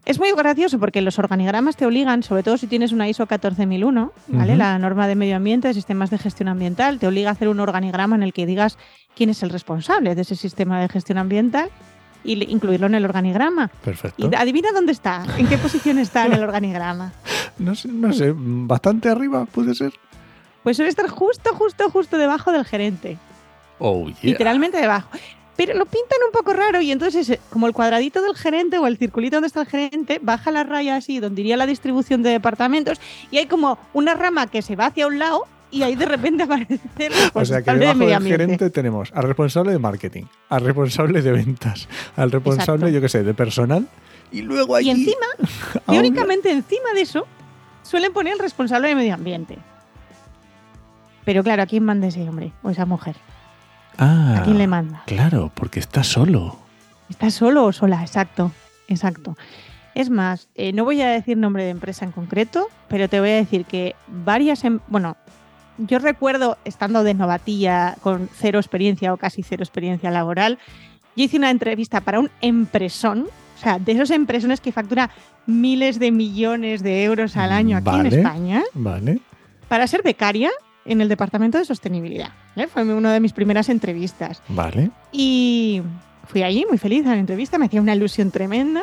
Es 0.05 0.17
muy 0.19 0.31
gracioso 0.31 0.79
porque 0.79 1.01
los 1.01 1.19
organigramas 1.19 1.75
te 1.75 1.85
obligan, 1.85 2.23
sobre 2.23 2.41
todo 2.41 2.57
si 2.57 2.65
tienes 2.67 2.91
una 2.91 3.07
ISO 3.07 3.27
14001, 3.27 4.11
¿vale? 4.27 4.51
Ujú. 4.51 4.57
La 4.57 4.79
norma 4.79 5.07
de 5.07 5.15
medio 5.15 5.35
ambiente, 5.35 5.67
de 5.67 5.73
sistemas 5.73 6.09
de 6.09 6.17
gestión 6.17 6.49
ambiental, 6.49 6.97
te 6.99 7.07
obliga 7.07 7.29
a 7.29 7.33
hacer 7.33 7.47
un 7.47 7.59
organigrama 7.59 8.15
en 8.15 8.23
el 8.23 8.33
que 8.33 8.45
digas 8.45 8.77
quién 9.15 9.29
es 9.29 9.43
el 9.43 9.49
responsable 9.51 10.15
de 10.15 10.21
ese 10.21 10.35
sistema 10.35 10.79
de 10.81 10.87
gestión 10.89 11.17
ambiental 11.19 11.69
y 12.23 12.37
le- 12.37 12.45
incluirlo 12.45 12.87
en 12.87 12.95
el 12.95 13.05
organigrama. 13.05 13.67
Perfecto. 13.83 14.29
Y 14.31 14.35
adivina 14.35 14.69
dónde 14.73 14.93
está, 14.93 15.23
en 15.37 15.47
qué 15.47 15.57
posición 15.57 15.99
está 15.99 16.25
en 16.25 16.33
el 16.33 16.43
organigrama. 16.43 17.13
No 17.59 17.75
sé, 17.75 17.89
no 17.89 18.13
sé, 18.13 18.33
bastante 18.35 19.09
arriba 19.09 19.43
puede 19.45 19.75
ser. 19.75 19.91
Pues 20.63 20.77
suele 20.77 20.89
estar 20.89 21.09
justo, 21.09 21.53
justo, 21.53 21.89
justo 21.89 22.17
debajo 22.17 22.53
del 22.53 22.63
gerente. 22.63 23.17
Oh, 23.79 24.05
yeah. 24.07 24.15
Literalmente 24.31 24.79
debajo. 24.79 25.09
Pero 25.59 25.73
lo 25.73 25.85
pintan 25.85 26.19
un 26.25 26.31
poco 26.31 26.53
raro 26.53 26.79
y 26.79 26.89
entonces, 26.89 27.29
eh, 27.31 27.41
como 27.49 27.67
el 27.67 27.73
cuadradito 27.73 28.21
del 28.21 28.33
gerente 28.33 28.77
o 28.77 28.87
el 28.87 28.97
circulito 28.97 29.35
donde 29.35 29.47
está 29.47 29.59
el 29.59 29.67
gerente, 29.67 30.17
baja 30.21 30.51
la 30.51 30.63
raya 30.63 30.95
así, 30.95 31.19
donde 31.19 31.41
iría 31.41 31.57
la 31.57 31.65
distribución 31.65 32.23
de 32.23 32.29
departamentos, 32.29 33.01
y 33.29 33.39
hay 33.39 33.45
como 33.45 33.77
una 33.91 34.13
rama 34.13 34.47
que 34.47 34.61
se 34.61 34.77
va 34.77 34.85
hacia 34.85 35.05
un 35.05 35.19
lado 35.19 35.47
y 35.69 35.83
ahí 35.83 35.97
de 35.97 36.05
repente 36.05 36.43
aparece 36.43 36.79
el 36.99 37.11
O 37.33 37.43
sea 37.43 37.61
que 37.61 37.73
responsable 37.73 37.79
de 37.79 37.85
debajo 37.87 37.99
medio 37.99 38.19
del 38.19 38.27
gerente 38.29 38.69
tenemos 38.69 39.11
al 39.13 39.23
responsable 39.23 39.73
de 39.73 39.79
marketing, 39.79 40.23
al 40.47 40.61
responsable 40.61 41.21
de 41.21 41.31
ventas, 41.33 41.89
al 42.15 42.31
responsable, 42.31 42.87
Exacto. 42.87 42.95
yo 42.95 43.01
qué 43.01 43.09
sé, 43.09 43.23
de 43.23 43.33
personal, 43.33 43.85
y 44.31 44.43
luego 44.43 44.77
allí... 44.77 44.87
Y 44.87 44.91
encima, 44.91 45.27
teóricamente 45.87 46.51
encima 46.51 46.93
de 46.95 47.01
eso, 47.01 47.27
suelen 47.83 48.13
poner 48.13 48.31
el 48.31 48.39
responsable 48.39 48.87
de 48.87 48.95
medio 48.95 49.13
ambiente. 49.13 49.57
Pero 51.25 51.43
claro, 51.43 51.63
¿a 51.63 51.65
quién 51.65 51.83
manda 51.83 52.07
ese 52.07 52.21
hombre 52.29 52.53
o 52.63 52.69
esa 52.69 52.85
mujer? 52.85 53.17
Ah, 53.99 54.37
¿A 54.39 54.43
quién 54.43 54.57
le 54.57 54.67
manda? 54.67 55.03
Claro, 55.05 55.51
porque 55.53 55.79
está 55.79 56.03
solo. 56.03 56.57
¿Estás 57.09 57.33
solo 57.33 57.65
o 57.65 57.71
sola? 57.73 58.01
Exacto, 58.01 58.51
exacto. 58.87 59.37
Es 59.95 60.09
más, 60.09 60.47
eh, 60.55 60.71
no 60.73 60.85
voy 60.85 61.01
a 61.01 61.09
decir 61.09 61.37
nombre 61.37 61.63
de 61.63 61.71
empresa 61.71 62.05
en 62.05 62.11
concreto, 62.11 62.67
pero 62.87 63.09
te 63.09 63.19
voy 63.19 63.29
a 63.31 63.35
decir 63.35 63.65
que 63.65 63.95
varias, 64.07 64.63
em- 64.63 64.79
bueno, 64.87 65.17
yo 65.77 65.99
recuerdo 65.99 66.57
estando 66.65 67.03
de 67.03 67.13
novatilla 67.13 67.95
con 68.01 68.29
cero 68.33 68.59
experiencia 68.59 69.13
o 69.13 69.17
casi 69.17 69.43
cero 69.43 69.63
experiencia 69.63 70.11
laboral, 70.11 70.59
yo 71.15 71.23
hice 71.25 71.37
una 71.37 71.49
entrevista 71.49 72.01
para 72.01 72.19
un 72.19 72.29
empresón, 72.41 73.27
o 73.57 73.61
sea, 73.61 73.79
de 73.79 73.91
esos 73.93 74.11
empresones 74.11 74.61
que 74.61 74.71
factura 74.71 75.09
miles 75.47 75.99
de 75.99 76.11
millones 76.11 76.83
de 76.83 77.03
euros 77.03 77.35
al 77.35 77.51
año 77.51 77.77
aquí 77.77 77.85
Vale. 77.85 78.09
en 78.09 78.13
España, 78.19 78.63
Vale. 78.73 79.19
para 79.67 79.87
ser 79.87 80.03
becaria 80.03 80.51
en 80.89 81.01
el 81.01 81.09
Departamento 81.09 81.57
de 81.57 81.65
Sostenibilidad. 81.65 82.31
¿eh? 82.55 82.67
Fue 82.67 82.83
una 82.83 83.13
de 83.13 83.19
mis 83.19 83.33
primeras 83.33 83.69
entrevistas. 83.69 84.41
Vale. 84.49 84.89
Y 85.11 85.81
fui 86.27 86.43
allí 86.43 86.65
muy 86.67 86.77
feliz 86.77 87.05
a 87.05 87.09
la 87.09 87.19
entrevista, 87.19 87.57
me 87.57 87.67
hacía 87.67 87.81
una 87.81 87.95
ilusión 87.95 88.31
tremenda. 88.31 88.81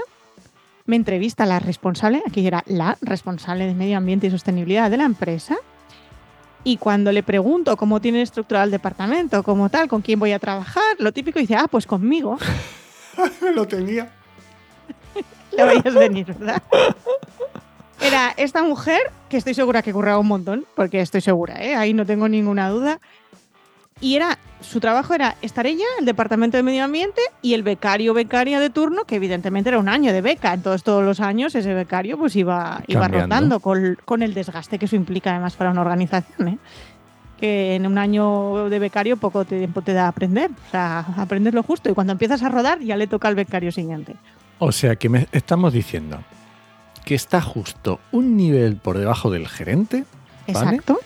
Me 0.87 0.95
entrevista 0.95 1.47
la 1.47 1.59
responsable, 1.59 2.23
aquí 2.27 2.47
era 2.47 2.63
la 2.67 2.97
responsable 3.03 3.67
de 3.67 3.75
medio 3.75 3.97
ambiente 3.97 4.29
y 4.29 4.31
sostenibilidad 4.31 4.89
de 4.89 4.97
la 4.97 5.05
empresa. 5.05 5.57
Y 6.63 6.77
cuando 6.77 7.11
le 7.11 7.25
pregunto 7.25 7.77
cómo 7.77 8.01
tiene 8.01 8.23
estructurado 8.23 8.65
el 8.65 8.71
departamento, 8.71 9.43
cómo 9.43 9.69
tal, 9.69 9.89
con 9.89 10.01
quién 10.01 10.21
voy 10.21 10.33
a 10.33 10.39
trabajar, 10.39 10.97
lo 10.99 11.13
típico 11.13 11.41
dice, 11.41 11.57
ah, 11.57 11.67
pues 11.69 11.87
conmigo. 11.87 12.39
lo 13.55 13.67
tenía. 13.67 14.11
Lo 15.57 15.67
veías 15.67 15.95
venir, 15.95 16.27
¿verdad? 16.27 16.63
Era 18.07 18.33
esta 18.37 18.63
mujer, 18.63 19.01
que 19.29 19.37
estoy 19.37 19.53
segura 19.53 19.83
que 19.83 19.93
curraba 19.93 20.21
un 20.21 20.29
montón, 20.29 20.65
porque 20.77 21.01
estoy 21.01 21.21
segura, 21.21 21.57
¿eh? 21.61 21.75
ahí 21.75 21.93
no 21.93 22.07
tengo 22.07 22.29
ninguna 22.29 22.69
duda. 22.69 23.01
Y 24.01 24.15
era, 24.15 24.39
su 24.61 24.79
trabajo 24.79 25.13
era 25.13 25.35
estar 25.43 25.67
ella, 25.67 25.85
el 25.99 26.07
departamento 26.07 26.57
de 26.57 26.63
medio 26.63 26.85
ambiente 26.85 27.21
y 27.43 27.55
el 27.55 27.65
becario 27.65 28.15
becaria 28.15 28.61
de 28.61 28.71
turno, 28.71 29.07
que 29.07 29.17
evidentemente 29.17 29.71
era 29.71 29.81
un 29.81 29.89
año 29.89 30.13
de 30.13 30.21
beca. 30.21 30.55
Entonces 30.55 30.85
todos 30.85 31.05
los 31.05 31.19
años 31.19 31.57
ese 31.57 31.75
becario 31.75 32.17
pues 32.17 32.37
iba, 32.37 32.81
iba 32.87 33.09
rotando 33.09 33.59
con, 33.59 33.99
con 34.05 34.23
el 34.23 34.35
desgaste 34.35 34.79
que 34.79 34.85
eso 34.85 34.95
implica 34.95 35.33
además 35.33 35.57
para 35.57 35.73
una 35.73 35.81
organización. 35.81 36.47
¿eh? 36.47 36.59
Que 37.41 37.75
en 37.75 37.89
un 37.89 37.99
año 37.99 38.69
de 38.69 38.79
becario 38.79 39.17
poco 39.17 39.45
tiempo 39.45 39.83
te 39.83 39.95
da 39.95 40.05
a 40.05 40.09
aprender. 40.09 40.53
O 40.69 40.71
sea, 40.71 41.07
aprendes 41.17 41.55
lo 41.55 41.65
justo 41.65 41.91
y 41.91 41.95
cuando 41.95 42.13
empiezas 42.13 42.45
a 42.45 42.51
rodar 42.51 42.79
ya 42.79 42.97
le 42.97 43.09
toca 43.09 43.27
al 43.27 43.35
becario 43.35 43.73
siguiente. 43.73 44.15
O 44.61 44.71
sea 44.71 44.95
que 44.95 45.09
me 45.09 45.27
estamos 45.33 45.73
diciendo 45.73 46.21
que 47.07 47.15
está 47.15 47.41
justo 47.41 48.01
un 48.11 48.37
nivel 48.37 48.77
por 48.77 48.99
debajo 48.99 49.31
del 49.31 49.47
gerente, 49.49 50.05
¿vale? 50.53 50.77
Exacto. 50.77 50.99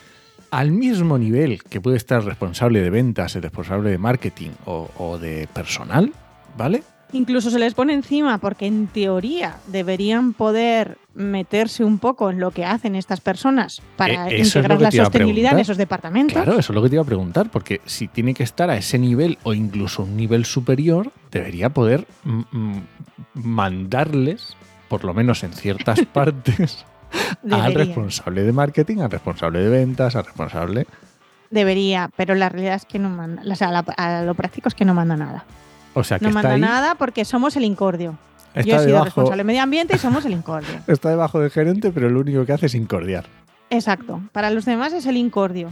al 0.49 0.71
mismo 0.71 1.17
nivel 1.17 1.63
que 1.63 1.79
puede 1.79 1.95
estar 1.95 2.25
responsable 2.25 2.81
de 2.81 2.89
ventas, 2.89 3.35
el 3.35 3.43
responsable 3.43 3.91
de 3.91 3.97
marketing 3.99 4.49
o, 4.65 4.89
o 4.97 5.17
de 5.19 5.47
personal, 5.53 6.11
¿vale? 6.57 6.83
Incluso 7.13 7.51
se 7.51 7.59
les 7.59 7.73
pone 7.73 7.93
encima 7.93 8.39
porque 8.39 8.65
en 8.65 8.87
teoría 8.87 9.57
deberían 9.67 10.33
poder 10.33 10.97
meterse 11.13 11.83
un 11.83 11.99
poco 11.99 12.29
en 12.31 12.39
lo 12.39 12.51
que 12.51 12.65
hacen 12.65 12.95
estas 12.95 13.19
personas 13.21 13.81
para 13.95 14.29
Eh, 14.29 14.39
lo 14.39 14.45
integrar 14.45 14.81
la 14.81 14.91
sostenibilidad 14.91 15.53
en 15.53 15.59
esos 15.59 15.77
departamentos. 15.77 16.33
Claro, 16.33 16.57
eso 16.57 16.71
es 16.71 16.75
lo 16.75 16.81
que 16.81 16.89
te 16.89 16.95
iba 16.95 17.03
a 17.03 17.05
preguntar, 17.05 17.51
porque 17.51 17.81
si 17.85 18.07
tiene 18.07 18.33
que 18.33 18.43
estar 18.43 18.69
a 18.69 18.77
ese 18.77 18.97
nivel 18.97 19.37
o 19.43 19.53
incluso 19.53 20.03
un 20.03 20.15
nivel 20.15 20.45
superior, 20.45 21.11
debería 21.31 21.69
poder 21.69 22.07
mm, 22.23 22.41
mm, 22.51 22.83
mandarles, 23.33 24.55
por 24.91 25.05
lo 25.05 25.13
menos 25.13 25.41
en 25.45 25.53
ciertas 25.53 26.01
partes, 26.13 26.85
al 27.49 27.49
Debería. 27.49 27.77
responsable 27.85 28.43
de 28.43 28.51
marketing, 28.51 28.97
al 28.99 29.09
responsable 29.09 29.59
de 29.59 29.69
ventas, 29.69 30.15
al 30.17 30.25
responsable... 30.25 30.85
Debería, 31.49 32.09
pero 32.15 32.35
la 32.35 32.49
realidad 32.49 32.75
es 32.75 32.85
que 32.85 32.99
no 32.99 33.09
manda. 33.09 33.41
O 33.49 33.55
sea, 33.55 33.71
la- 33.71 33.79
a 33.97 34.21
lo 34.23 34.35
práctico 34.35 34.67
es 34.69 34.75
que 34.75 34.85
no 34.85 34.93
manda 34.93 35.15
nada. 35.17 35.43
O 35.93 36.03
sea, 36.03 36.17
que 36.19 36.23
No 36.25 36.29
está 36.29 36.37
manda 36.41 36.53
ahí, 36.55 36.61
nada 36.61 36.95
porque 36.95 37.25
somos 37.25 37.55
el 37.57 37.63
incordio. 37.65 38.17
Yo 38.55 38.59
he 38.61 38.63
sido 38.63 38.81
debajo, 38.81 39.05
responsable 39.05 39.39
de 39.41 39.43
medio 39.45 39.61
ambiente 39.63 39.95
y 39.95 39.99
somos 39.99 40.25
el 40.25 40.33
incordio. 40.33 40.79
está 40.87 41.09
debajo 41.09 41.39
del 41.39 41.51
gerente, 41.51 41.91
pero 41.91 42.09
lo 42.09 42.19
único 42.21 42.45
que 42.45 42.51
hace 42.53 42.65
es 42.67 42.75
incordiar. 42.75 43.25
Exacto. 43.69 44.21
Para 44.33 44.49
los 44.49 44.65
demás 44.65 44.91
es 44.93 45.05
el 45.05 45.15
incordio. 45.17 45.69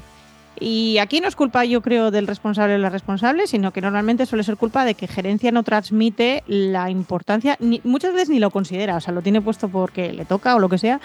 Y 0.59 0.97
aquí 0.97 1.21
no 1.21 1.27
es 1.27 1.35
culpa, 1.35 1.63
yo 1.63 1.81
creo, 1.81 2.11
del 2.11 2.27
responsable 2.27 2.75
o 2.75 2.77
la 2.77 2.89
responsable, 2.89 3.47
sino 3.47 3.71
que 3.71 3.81
normalmente 3.81 4.25
suele 4.25 4.43
ser 4.43 4.57
culpa 4.57 4.83
de 4.83 4.93
que 4.93 5.07
gerencia 5.07 5.51
no 5.51 5.63
transmite 5.63 6.43
la 6.47 6.89
importancia, 6.89 7.55
ni, 7.59 7.81
muchas 7.83 8.13
veces 8.13 8.29
ni 8.29 8.39
lo 8.39 8.49
considera, 8.51 8.97
o 8.97 8.99
sea, 8.99 9.13
lo 9.13 9.21
tiene 9.21 9.41
puesto 9.41 9.69
porque 9.69 10.11
le 10.11 10.25
toca 10.25 10.55
o 10.55 10.59
lo 10.59 10.67
que 10.67 10.77
sea, 10.77 10.99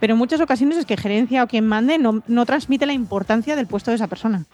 pero 0.00 0.14
en 0.14 0.18
muchas 0.18 0.40
ocasiones 0.40 0.78
es 0.78 0.86
que 0.86 0.96
gerencia 0.96 1.44
o 1.44 1.46
quien 1.46 1.66
mande 1.66 1.98
no, 1.98 2.22
no 2.26 2.46
transmite 2.46 2.86
la 2.86 2.92
importancia 2.92 3.56
del 3.56 3.66
puesto 3.66 3.90
de 3.90 3.96
esa 3.96 4.06
persona. 4.06 4.44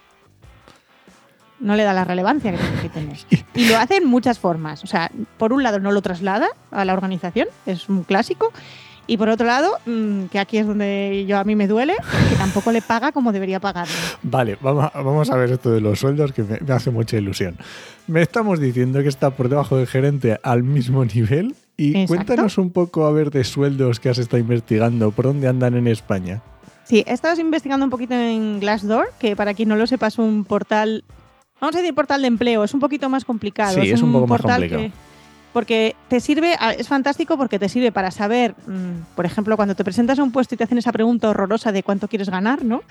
No 1.58 1.74
le 1.74 1.84
da 1.84 1.92
la 1.92 2.04
relevancia 2.04 2.52
que 2.52 2.58
tiene 2.58 2.82
que 2.82 2.88
tener. 2.88 3.16
Y 3.54 3.68
lo 3.68 3.78
hace 3.78 3.96
en 3.96 4.06
muchas 4.06 4.38
formas. 4.38 4.84
O 4.84 4.86
sea, 4.86 5.10
por 5.38 5.54
un 5.54 5.62
lado 5.62 5.78
no 5.78 5.90
lo 5.90 6.02
traslada 6.02 6.48
a 6.70 6.84
la 6.84 6.92
organización, 6.92 7.48
es 7.64 7.88
un 7.88 8.02
clásico. 8.02 8.52
Y 9.08 9.16
por 9.18 9.28
otro 9.28 9.46
lado, 9.46 9.70
mm, 9.86 10.24
que 10.26 10.38
aquí 10.38 10.58
es 10.58 10.66
donde 10.66 11.24
yo 11.28 11.38
a 11.38 11.44
mí 11.44 11.54
me 11.54 11.68
duele, 11.68 11.94
que 12.28 12.34
tampoco 12.36 12.72
le 12.72 12.82
paga 12.82 13.12
como 13.12 13.30
debería 13.32 13.60
pagarle. 13.60 13.92
Vale, 14.22 14.58
vamos 14.60 14.90
a, 14.92 15.00
vamos 15.02 15.30
a 15.30 15.36
ver 15.36 15.50
esto 15.52 15.70
de 15.70 15.80
los 15.80 16.00
sueldos 16.00 16.32
que 16.32 16.42
me, 16.42 16.58
me 16.58 16.72
hace 16.74 16.90
mucha 16.90 17.16
ilusión. 17.16 17.56
Me 18.08 18.20
estamos 18.22 18.58
diciendo 18.58 19.00
que 19.02 19.08
está 19.08 19.30
por 19.30 19.48
debajo 19.48 19.76
del 19.76 19.86
gerente 19.86 20.38
al 20.42 20.64
mismo 20.64 21.04
nivel 21.04 21.54
y 21.76 21.90
Exacto. 21.90 22.06
cuéntanos 22.08 22.58
un 22.58 22.70
poco 22.70 23.06
a 23.06 23.12
ver 23.12 23.30
de 23.30 23.44
sueldos 23.44 24.00
que 24.00 24.08
has 24.08 24.18
estado 24.18 24.38
investigando, 24.38 25.10
por 25.12 25.26
dónde 25.26 25.46
andan 25.46 25.74
en 25.76 25.86
España. 25.86 26.42
Sí, 26.84 27.04
he 27.06 27.12
estado 27.12 27.40
investigando 27.40 27.84
un 27.84 27.90
poquito 27.90 28.14
en 28.14 28.58
Glassdoor, 28.60 29.08
que 29.18 29.36
para 29.36 29.54
quien 29.54 29.68
no 29.68 29.76
lo 29.76 29.86
sepa 29.86 30.06
es 30.08 30.18
un 30.18 30.44
portal, 30.44 31.04
vamos 31.60 31.76
a 31.76 31.80
decir 31.80 31.94
portal 31.94 32.22
de 32.22 32.28
empleo, 32.28 32.64
es 32.64 32.74
un 32.74 32.80
poquito 32.80 33.08
más 33.08 33.24
complicado. 33.24 33.80
Sí, 33.80 33.90
es 33.90 34.02
un 34.02 34.12
poco 34.12 34.26
más 34.26 34.40
complicado. 34.40 34.82
que- 34.82 34.92
porque 35.56 35.96
te 36.08 36.20
sirve, 36.20 36.54
es 36.76 36.86
fantástico 36.86 37.38
porque 37.38 37.58
te 37.58 37.70
sirve 37.70 37.90
para 37.90 38.10
saber, 38.10 38.54
mm, 38.66 39.14
por 39.14 39.24
ejemplo, 39.24 39.56
cuando 39.56 39.74
te 39.74 39.84
presentas 39.84 40.18
a 40.18 40.22
un 40.22 40.30
puesto 40.30 40.54
y 40.54 40.58
te 40.58 40.64
hacen 40.64 40.76
esa 40.76 40.92
pregunta 40.92 41.30
horrorosa 41.30 41.72
de 41.72 41.82
cuánto 41.82 42.08
quieres 42.08 42.28
ganar, 42.28 42.62
¿no? 42.62 42.82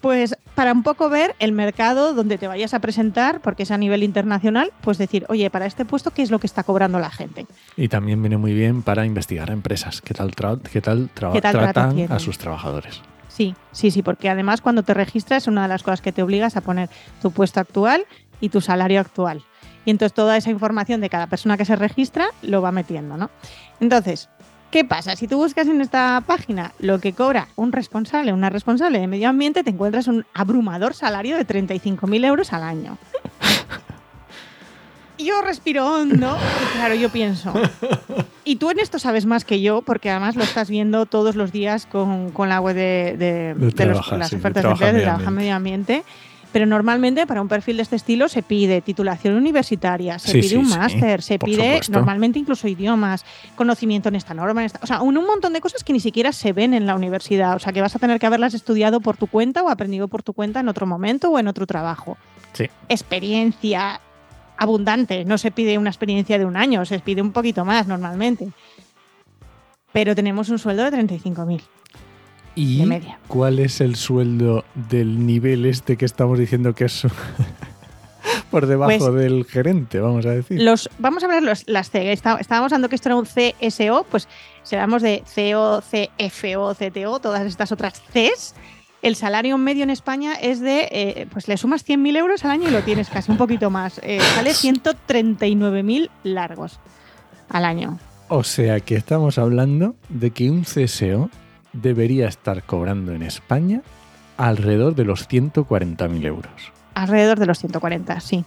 Pues 0.00 0.36
para 0.56 0.72
un 0.72 0.82
poco 0.82 1.10
ver 1.10 1.36
el 1.38 1.52
mercado 1.52 2.14
donde 2.14 2.36
te 2.36 2.48
vayas 2.48 2.74
a 2.74 2.80
presentar, 2.80 3.40
porque 3.40 3.62
es 3.62 3.70
a 3.70 3.78
nivel 3.78 4.02
internacional, 4.02 4.72
pues 4.80 4.98
decir, 4.98 5.26
oye, 5.28 5.48
para 5.48 5.66
este 5.66 5.84
puesto, 5.84 6.10
¿qué 6.10 6.22
es 6.22 6.32
lo 6.32 6.40
que 6.40 6.48
está 6.48 6.64
cobrando 6.64 6.98
la 6.98 7.10
gente? 7.10 7.46
Y 7.76 7.86
también 7.86 8.20
viene 8.20 8.36
muy 8.36 8.52
bien 8.52 8.82
para 8.82 9.06
investigar 9.06 9.50
a 9.50 9.52
empresas, 9.52 10.00
qué 10.00 10.12
tal, 10.12 10.34
qué 10.34 10.80
tal, 10.80 11.10
¿Qué 11.14 11.40
tal 11.40 11.52
tratan 11.52 12.10
a 12.10 12.18
sus 12.18 12.36
trabajadores. 12.36 13.00
Sí, 13.28 13.54
sí, 13.70 13.92
sí, 13.92 14.02
porque 14.02 14.28
además 14.28 14.60
cuando 14.60 14.82
te 14.82 14.92
registras 14.92 15.46
una 15.46 15.62
de 15.62 15.68
las 15.68 15.84
cosas 15.84 16.00
que 16.00 16.10
te 16.10 16.24
obligas 16.24 16.56
a 16.56 16.62
poner 16.62 16.90
tu 17.22 17.30
puesto 17.30 17.60
actual 17.60 18.06
y 18.40 18.48
tu 18.48 18.60
salario 18.60 18.98
actual. 18.98 19.44
Y 19.88 19.90
entonces 19.90 20.12
toda 20.12 20.36
esa 20.36 20.50
información 20.50 21.00
de 21.00 21.08
cada 21.08 21.28
persona 21.28 21.56
que 21.56 21.64
se 21.64 21.74
registra 21.74 22.26
lo 22.42 22.60
va 22.60 22.70
metiendo, 22.72 23.16
¿no? 23.16 23.30
Entonces, 23.80 24.28
¿qué 24.70 24.84
pasa? 24.84 25.16
Si 25.16 25.26
tú 25.26 25.38
buscas 25.38 25.66
en 25.66 25.80
esta 25.80 26.22
página 26.26 26.72
lo 26.78 26.98
que 26.98 27.14
cobra 27.14 27.48
un 27.56 27.72
responsable, 27.72 28.34
una 28.34 28.50
responsable 28.50 28.98
de 28.98 29.06
medio 29.06 29.30
ambiente, 29.30 29.64
te 29.64 29.70
encuentras 29.70 30.06
un 30.06 30.26
abrumador 30.34 30.92
salario 30.92 31.38
de 31.38 31.46
35.000 31.46 32.22
euros 32.26 32.52
al 32.52 32.64
año. 32.64 32.98
Yo 35.18 35.40
respiro 35.40 35.86
hondo 35.90 36.36
y 36.36 36.76
claro, 36.76 36.94
yo 36.94 37.08
pienso. 37.08 37.54
Y 38.44 38.56
tú 38.56 38.68
en 38.70 38.80
esto 38.80 38.98
sabes 38.98 39.24
más 39.24 39.46
que 39.46 39.62
yo, 39.62 39.80
porque 39.80 40.10
además 40.10 40.36
lo 40.36 40.44
estás 40.44 40.68
viendo 40.68 41.06
todos 41.06 41.34
los 41.34 41.50
días 41.50 41.86
con, 41.86 42.30
con 42.30 42.50
la 42.50 42.60
web 42.60 42.76
de, 42.76 43.16
de- 43.18 43.54
De 43.54 43.54
de 43.54 43.64
los- 43.64 43.74
trabajar, 43.74 44.18
las 44.18 44.28
sí, 44.28 44.36
ofertas 44.36 44.62
de 44.64 44.70
empleo 44.70 44.86
de 44.92 44.92
medio 44.98 45.10
ambiente. 45.10 45.30
medio 45.34 45.54
ambiente. 45.56 46.02
Pero 46.58 46.66
normalmente 46.66 47.24
para 47.24 47.40
un 47.40 47.46
perfil 47.46 47.76
de 47.76 47.84
este 47.84 47.94
estilo 47.94 48.28
se 48.28 48.42
pide 48.42 48.80
titulación 48.80 49.34
universitaria, 49.36 50.18
se 50.18 50.32
Sí, 50.32 50.38
pide 50.40 50.48
sí, 50.48 50.56
un 50.56 50.68
máster, 50.68 51.22
se 51.22 51.38
por 51.38 51.48
pide 51.48 51.62
supuesto. 51.62 51.92
normalmente 51.92 52.40
incluso 52.40 52.66
idiomas, 52.66 53.24
conocimiento 53.54 54.08
en 54.08 54.16
esta 54.16 54.34
norma, 54.34 54.62
en 54.62 54.66
esta- 54.66 54.80
o 54.82 54.86
sea, 54.88 55.00
un, 55.02 55.16
un 55.16 55.24
montón 55.24 55.52
de 55.52 55.60
cosas 55.60 55.84
que 55.84 55.92
ni 55.92 56.00
siquiera 56.00 56.32
se 56.32 56.52
ven 56.52 56.74
en 56.74 56.84
la 56.84 56.96
universidad. 56.96 57.54
O 57.54 57.60
sea, 57.60 57.72
que 57.72 57.80
vas 57.80 57.94
a 57.94 58.00
tener 58.00 58.18
que 58.18 58.26
haberlas 58.26 58.54
estudiado 58.54 59.00
por 59.00 59.16
tu 59.16 59.28
cuenta 59.28 59.62
o 59.62 59.68
aprendido 59.68 60.08
por 60.08 60.24
tu 60.24 60.32
cuenta 60.32 60.58
en 60.58 60.68
otro 60.68 60.84
momento 60.84 61.30
o 61.30 61.38
en 61.38 61.46
otro 61.46 61.64
trabajo 61.64 62.18
Sí. 62.54 62.64
experiencia 62.88 64.00
abundante. 64.56 65.24
No 65.24 65.38
se 65.38 65.52
pide 65.52 65.78
una 65.78 65.90
experiencia 65.90 66.40
de 66.40 66.44
un 66.44 66.56
año, 66.56 66.84
se 66.86 66.98
pide 66.98 67.22
un 67.22 67.30
poquito 67.30 67.64
más 67.64 67.86
normalmente. 67.86 68.48
Pero 69.92 70.16
tenemos 70.16 70.48
un 70.48 70.58
sueldo 70.58 70.82
de 70.82 70.90
35.000. 70.90 71.62
¿Y 72.60 72.78
De 72.80 72.86
media. 72.86 73.18
cuál 73.28 73.58
es 73.60 73.80
el 73.80 73.94
sueldo 73.96 74.64
del 74.74 75.24
nivel 75.26 75.64
este 75.66 75.96
que 75.96 76.04
estamos 76.04 76.38
diciendo 76.38 76.74
que 76.74 76.86
es 76.86 77.02
por 78.50 78.66
debajo 78.66 78.98
Pues- 78.98 79.14
del 79.14 79.44
gerente, 79.44 80.00
vamos 80.00 80.26
a 80.26 80.30
decir? 80.30 80.60
Los, 80.60 80.90
vamos 80.98 81.22
a 81.22 81.28
ver 81.28 81.42
los, 81.42 81.62
las 81.68 81.90
C. 81.90 82.12
Está- 82.12 82.38
estábamos 82.40 82.72
hablando 82.72 82.88
que 82.88 82.96
esto 82.96 83.08
era 83.10 83.16
un 83.16 83.26
CSO, 83.26 84.04
pues 84.10 84.26
si 84.64 84.74
hablamos 84.74 85.02
de 85.02 85.22
CO, 85.34 85.80
CFO, 85.82 86.74
CTO, 86.74 87.20
todas 87.20 87.46
estas 87.46 87.70
otras 87.72 88.02
Cs. 88.12 88.54
El 89.00 89.14
salario 89.14 89.56
medio 89.58 89.84
en 89.84 89.90
España 89.90 90.34
es 90.34 90.58
de, 90.60 90.88
eh, 90.90 91.26
pues 91.30 91.46
le 91.46 91.56
sumas 91.56 91.86
100.000 91.86 92.16
euros 92.16 92.44
al 92.44 92.50
año 92.50 92.68
y 92.68 92.72
lo 92.72 92.82
tienes 92.82 93.08
casi 93.08 93.30
un 93.30 93.36
poquito 93.38 93.70
más. 93.70 94.00
Eh, 94.02 94.18
sale 94.34 94.50
139.000 94.50 96.10
largos 96.24 96.80
al 97.48 97.64
año. 97.64 97.98
O 98.28 98.42
sea 98.42 98.80
que 98.80 98.96
estamos 98.96 99.38
hablando 99.38 99.94
de 100.08 100.32
que 100.32 100.50
un 100.50 100.64
CSO 100.64 101.30
debería 101.72 102.28
estar 102.28 102.62
cobrando 102.62 103.12
en 103.12 103.22
España 103.22 103.82
alrededor 104.36 104.94
de 104.94 105.04
los 105.04 105.28
140.000 105.28 106.24
euros. 106.26 106.52
Alrededor 106.94 107.38
de 107.38 107.46
los 107.46 107.58
140, 107.58 108.20
sí. 108.20 108.44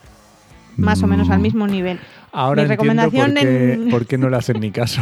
Más 0.78 1.04
o 1.04 1.08
menos 1.08 1.30
al 1.30 1.40
Mm, 1.40 1.42
mismo 1.42 1.68
nivel. 1.68 2.00
Ahora 2.32 2.64
Mi 2.64 2.72
entiendo 2.72 2.94
por 3.04 3.12
recomendación 3.12 3.36
qué, 3.36 3.74
en- 3.74 3.90
por 3.90 4.06
qué 4.06 4.18
no 4.18 4.30
le 4.30 4.38
hacen 4.38 4.60
ni 4.60 4.72
caso. 4.72 5.02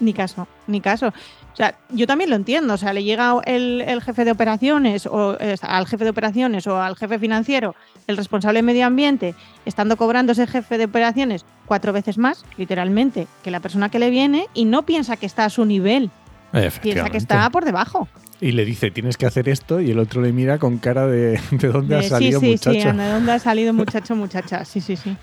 Ni 0.00 0.12
caso, 0.12 0.46
ni 0.66 0.82
caso. 0.82 1.08
O 1.08 1.56
sea, 1.56 1.74
yo 1.90 2.06
también 2.06 2.28
lo 2.28 2.36
entiendo. 2.36 2.74
O 2.74 2.76
sea, 2.76 2.92
le 2.92 3.02
llega 3.02 3.34
el, 3.46 3.80
el 3.80 4.02
jefe 4.02 4.26
de 4.26 4.32
operaciones 4.32 5.06
o 5.06 5.38
eh, 5.40 5.56
al 5.62 5.86
jefe 5.86 6.04
de 6.04 6.10
operaciones 6.10 6.66
o 6.66 6.78
al 6.78 6.96
jefe 6.96 7.18
financiero, 7.18 7.74
el 8.06 8.18
responsable 8.18 8.58
de 8.58 8.62
medio 8.64 8.84
ambiente, 8.86 9.34
estando 9.64 9.96
cobrando 9.96 10.32
ese 10.32 10.46
jefe 10.46 10.76
de 10.76 10.84
operaciones 10.84 11.46
cuatro 11.64 11.94
veces 11.94 12.18
más, 12.18 12.44
literalmente, 12.58 13.26
que 13.42 13.50
la 13.50 13.60
persona 13.60 13.88
que 13.88 13.98
le 13.98 14.10
viene 14.10 14.46
y 14.52 14.66
no 14.66 14.82
piensa 14.82 15.16
que 15.16 15.24
está 15.24 15.46
a 15.46 15.50
su 15.50 15.64
nivel, 15.64 16.10
piensa 16.82 17.10
que 17.10 17.18
está 17.18 17.48
por 17.50 17.64
debajo. 17.64 18.08
Y 18.40 18.52
le 18.52 18.64
dice, 18.66 18.90
tienes 18.90 19.16
que 19.16 19.24
hacer 19.24 19.48
esto, 19.48 19.80
y 19.80 19.90
el 19.90 19.98
otro 19.98 20.20
le 20.20 20.30
mira 20.32 20.58
con 20.58 20.76
cara 20.78 21.06
de 21.06 21.40
¿de 21.50 21.68
dónde 21.68 21.94
De, 21.94 22.00
has 22.00 22.08
salido, 22.08 22.38
sí, 22.40 22.46
sí, 22.46 22.52
muchacho? 22.52 22.90
sí, 22.90 22.96
¿de 22.96 23.08
dónde 23.08 23.32
ha 23.32 23.38
salido 23.38 23.72
muchacho, 23.72 24.14
muchacha? 24.14 24.64
Sí, 24.64 24.80
sí, 24.80 24.96
sí. 24.96 25.16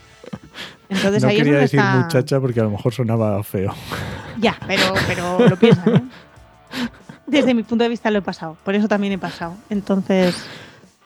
Entonces 0.90 1.22
no 1.22 1.30
ahí 1.30 1.36
es 1.36 1.40
quería 1.40 1.54
donde 1.54 1.62
decir 1.62 1.80
está... 1.80 1.96
muchacha 1.98 2.40
porque 2.40 2.60
a 2.60 2.64
lo 2.64 2.72
mejor 2.72 2.94
sonaba 2.94 3.44
feo. 3.44 3.74
Ya, 4.40 4.58
pero, 4.68 4.94
pero 5.08 5.48
lo 5.48 5.56
piensan, 5.58 5.96
¿eh? 5.96 6.02
Desde 7.28 7.54
mi 7.54 7.64
punto 7.64 7.84
de 7.84 7.90
vista 7.90 8.10
lo 8.12 8.20
he 8.20 8.22
pasado, 8.22 8.58
por 8.64 8.74
eso 8.76 8.88
también 8.88 9.14
he 9.14 9.18
pasado. 9.20 9.56
Entonces, 9.70 10.36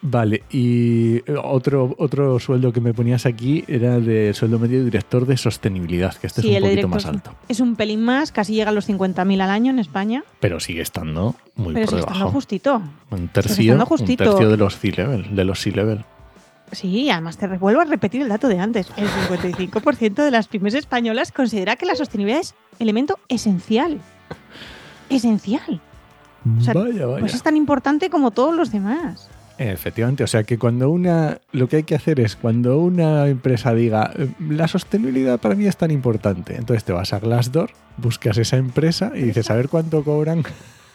Vale, 0.02 0.44
y 0.52 1.22
otro, 1.42 1.96
otro 1.98 2.40
sueldo 2.40 2.72
que 2.72 2.82
me 2.82 2.94
ponías 2.94 3.26
aquí 3.26 3.64
era 3.68 4.00
de 4.00 4.34
sueldo 4.34 4.60
medio 4.60 4.80
de 4.80 4.86
director 4.86 5.26
de 5.26 5.38
sostenibilidad, 5.38 6.16
que 6.16 6.28
este 6.28 6.42
Sí, 6.42 6.52
es 6.52 6.58
el 6.58 6.64
un 6.64 6.70
poquito 6.70 6.88
más 6.88 7.06
alto. 7.06 7.36
Es 7.50 7.60
un 7.60 7.76
pelín 7.76 8.04
más, 8.04 8.32
casi 8.32 8.54
llega 8.54 8.70
a 8.70 8.74
los 8.74 8.88
50.000 8.88 9.42
al 9.42 9.50
año 9.50 9.72
en 9.72 9.80
España, 9.80 10.24
Pero 10.40 10.60
sigue 10.60 10.82
estando 10.82 11.36
muy 11.56 11.74
pero 11.74 11.86
por 11.86 11.96
sigue 11.96 12.02
estando 12.02 12.30
justito. 12.30 12.82
Un 13.10 13.28
tercio, 13.30 13.74
estando 13.74 13.88
un 13.90 14.16
tercio 14.16 14.50
de 14.50 14.58
los 14.58 14.78
C-level, 14.78 15.36
de 15.36 15.44
los 15.44 15.60
C-level. 15.60 16.06
Sí, 16.72 17.10
además 17.10 17.38
te 17.38 17.48
vuelvo 17.48 17.82
a 17.82 17.86
repetir 17.86 18.22
el 18.22 18.28
dato 18.28 18.50
de 18.50 18.60
antes. 18.60 18.92
El 18.98 19.08
55% 19.08 20.16
de 20.16 20.32
las 20.32 20.48
pymes 20.48 20.74
españolas 20.74 21.32
considera 21.32 21.76
que 21.76 21.86
la 21.86 21.96
sostenibilidad 21.96 22.42
es 22.42 22.56
elemento 22.78 23.18
esencial. 23.30 24.00
Esencial. 25.10 25.82
O 26.60 26.62
sea, 26.62 26.74
vaya, 26.74 27.06
vaya. 27.06 27.20
Pues 27.20 27.34
es 27.34 27.42
tan 27.42 27.56
importante 27.56 28.10
como 28.10 28.32
todos 28.32 28.54
los 28.54 28.72
demás. 28.72 29.30
Efectivamente, 29.58 30.24
o 30.24 30.28
sea 30.28 30.44
que 30.44 30.58
cuando 30.58 30.90
una, 30.90 31.40
lo 31.52 31.68
que 31.68 31.78
hay 31.78 31.84
que 31.84 31.96
hacer 31.96 32.20
es 32.20 32.36
cuando 32.36 32.78
una 32.80 33.28
empresa 33.28 33.74
diga 33.74 34.12
"Eh, 34.16 34.30
la 34.50 34.68
sostenibilidad 34.68 35.40
para 35.40 35.56
mí 35.56 35.66
es 35.66 35.78
tan 35.78 35.90
importante, 35.92 36.56
entonces 36.56 36.84
te 36.84 36.94
vas 36.94 37.12
a 37.14 37.20
Glassdoor, 37.20 37.72
buscas 37.98 38.38
esa 38.38 38.58
empresa 38.58 39.12
y 39.16 39.22
dices 39.24 39.50
a 39.50 39.56
ver 39.56 39.68
cuánto 39.70 40.04
cobran. 40.04 40.44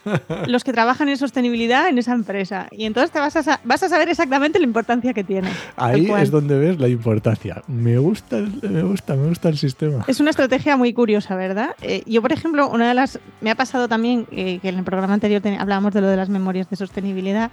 Los 0.48 0.64
que 0.64 0.72
trabajan 0.72 1.08
en 1.08 1.16
sostenibilidad 1.16 1.88
en 1.88 1.96
esa 1.96 2.12
empresa. 2.12 2.66
Y 2.72 2.86
entonces 2.86 3.12
te 3.12 3.20
vas 3.20 3.36
a, 3.36 3.60
vas 3.62 3.82
a 3.84 3.88
saber 3.88 4.08
exactamente 4.08 4.58
la 4.58 4.64
importancia 4.64 5.14
que 5.14 5.22
tiene. 5.22 5.48
Ahí 5.76 6.10
es 6.24 6.30
donde 6.32 6.58
ves 6.58 6.78
la 6.80 6.88
importancia. 6.88 7.62
Me 7.68 7.98
gusta, 7.98 8.38
el- 8.38 8.60
me 8.68 8.82
gusta, 8.82 9.14
me 9.14 9.28
gusta 9.28 9.48
el 9.48 9.58
sistema. 9.58 10.04
Es 10.08 10.18
una 10.18 10.30
estrategia 10.30 10.76
muy 10.76 10.92
curiosa, 10.92 11.36
¿verdad? 11.36 11.76
Eh, 11.82 12.02
yo, 12.06 12.20
por 12.20 12.32
ejemplo, 12.32 12.68
una 12.68 12.88
de 12.88 12.94
las. 12.94 13.20
Me 13.40 13.52
ha 13.52 13.54
pasado 13.54 13.86
también 13.86 14.26
eh, 14.32 14.58
que 14.60 14.70
en 14.70 14.78
el 14.78 14.84
programa 14.84 15.14
anterior 15.14 15.40
ten- 15.40 15.60
hablábamos 15.60 15.94
de 15.94 16.00
lo 16.00 16.08
de 16.08 16.16
las 16.16 16.28
memorias 16.28 16.68
de 16.68 16.74
sostenibilidad. 16.74 17.52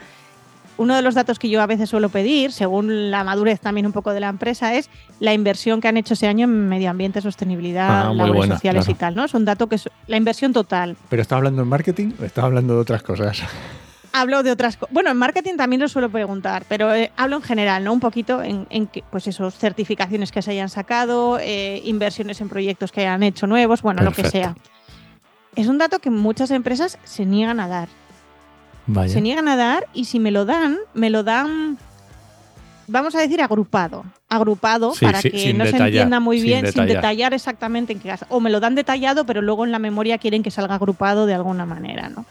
Uno 0.79 0.95
de 0.95 1.01
los 1.01 1.13
datos 1.13 1.39
que 1.39 1.50
yo 1.50 1.62
a 1.62 1.65
veces 1.65 1.89
suelo 1.89 2.07
pedir, 2.07 2.53
según 2.53 3.12
la 3.12 3.25
madurez 3.25 3.59
también 3.59 3.86
un 3.86 3.91
poco 3.91 4.13
de 4.13 4.21
la 4.21 4.29
empresa, 4.29 4.74
es 4.75 4.89
la 5.19 5.33
inversión 5.33 5.81
que 5.81 5.89
han 5.89 5.98
hecho 5.98 6.13
ese 6.13 6.25
año 6.27 6.45
en 6.45 6.69
medio 6.69 6.89
ambiente, 6.89 7.19
sostenibilidad, 7.19 8.07
Ah, 8.07 8.13
labores 8.13 8.33
buena, 8.36 8.55
sociales 8.55 8.86
claro. 8.86 8.95
y 8.95 9.00
tal, 9.00 9.15
¿no? 9.15 9.25
Es 9.25 9.33
un 9.33 9.43
dato 9.43 9.67
que 9.67 9.75
es 9.75 9.89
la 10.07 10.15
inversión 10.15 10.53
total. 10.53 10.95
¿Pero 11.09 11.21
estás 11.21 11.36
hablando 11.36 11.62
en 11.63 11.67
marketing 11.67 12.13
o 12.21 12.24
estás 12.24 12.45
hablando 12.45 12.75
de 12.75 12.79
otras 12.79 13.03
cosas? 13.03 13.41
Hablo 14.13 14.41
de 14.41 14.51
otras 14.51 14.77
cosas. 14.77 14.93
Bueno, 14.93 15.12
en 15.12 15.17
marketing 15.17 15.55
también 15.57 15.81
lo 15.81 15.88
suelo 15.89 16.09
preguntar, 16.09 16.63
pero 16.67 16.95
eh, 16.95 17.12
hablo 17.15 17.36
en 17.36 17.41
general, 17.43 17.83
¿no? 17.83 17.93
Un 17.93 18.00
poquito 18.00 18.41
en, 18.41 18.65
en 18.71 18.88
que, 18.88 19.03
pues 19.12 19.27
esos 19.27 19.53
certificaciones 19.55 20.31
que 20.31 20.41
se 20.41 20.50
hayan 20.51 20.69
sacado, 20.69 21.38
eh, 21.39 21.79
inversiones 21.86 22.41
en 22.41 22.50
proyectos 22.50 22.91
que 22.91 23.01
hayan 23.01 23.21
hecho 23.21 23.45
nuevos, 23.45 23.81
bueno, 23.83 24.01
lo 24.01 24.12
que 24.12 24.24
sea. 24.27 24.55
Es 25.55 25.67
un 25.67 25.77
dato 25.77 26.00
que 26.00 26.09
muchas 26.09 26.50
empresas 26.51 26.98
se 27.03 27.25
niegan 27.25 27.59
a 27.59 27.67
dar. 27.67 27.89
Vaya. 28.91 29.13
Se 29.13 29.22
niegan 29.22 29.48
a 29.48 29.55
dar 29.55 29.88
y 29.93 30.05
si 30.05 30.19
me 30.19 30.31
lo 30.31 30.46
dan, 30.46 30.77
me 30.96 31.10
lo 31.12 31.24
dan, 31.24 31.77
vamos 32.88 33.13
a 33.15 33.19
decir, 33.19 33.39
agrupado. 33.41 34.03
Agrupado 34.27 34.93
Sí, 34.93 35.05
para 35.05 35.22
sí, 35.22 35.29
que 35.29 35.53
no 35.53 35.65
se 35.65 35.72
detallar, 35.74 35.88
entienda 35.88 36.19
muy 36.19 36.38
sin 36.38 36.46
bien, 36.48 36.60
sin 36.60 36.65
detallar. 36.74 36.96
detallar 36.96 37.34
exactamente 37.34 37.93
en 37.93 38.00
qué 38.00 38.10
caso. 38.10 38.25
O 38.29 38.39
me 38.39 38.50
lo 38.50 38.60
dan 38.60 38.75
detallado, 38.75 39.25
pero 39.25 39.41
luego 39.41 39.63
en 39.65 39.72
la 39.72 39.79
memoria 39.79 40.17
quieren 40.17 40.41
que 40.43 40.51
salga 40.51 40.75
agrupado 40.75 41.25
de 41.25 41.36
alguna 41.36 41.65
manera, 41.65 42.10
¿no? 42.10 42.25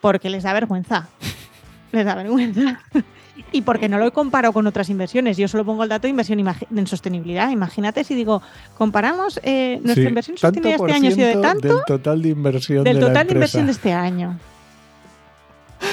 Porque 0.00 0.28
les 0.28 0.42
da 0.42 0.52
vergüenza. 0.52 1.08
Les 1.92 2.04
da 2.06 2.14
vergüenza. 2.14 2.80
Y 3.50 3.62
porque 3.62 3.88
no 3.88 3.98
lo 3.98 4.12
comparo 4.12 4.52
con 4.52 4.66
otras 4.66 4.88
inversiones. 4.90 5.36
Yo 5.36 5.48
solo 5.48 5.64
pongo 5.64 5.82
el 5.82 5.88
dato 5.88 6.02
de 6.02 6.10
inversión 6.10 6.38
en 6.38 6.86
sostenibilidad. 6.86 7.50
Imagínate 7.50 8.04
si 8.04 8.14
digo, 8.14 8.42
comparamos 8.76 9.40
eh, 9.42 9.78
nuestra 9.82 10.02
Sí, 10.02 10.08
inversión 10.08 10.36
por 10.76 10.90
este 10.90 10.92
año 10.92 11.08
ha 11.08 11.12
sido 11.12 11.28
de 11.28 11.36
tanto 11.36 11.68
Del 11.68 11.84
total 11.86 12.22
de 12.22 12.28
inversión 12.28 12.84
del 12.84 12.94
de 12.96 13.00
la 13.00 13.06
total 13.08 13.26
de 13.26 13.32
inversión 13.34 13.66
de 13.66 13.72
este 13.72 13.92
año. 13.92 14.38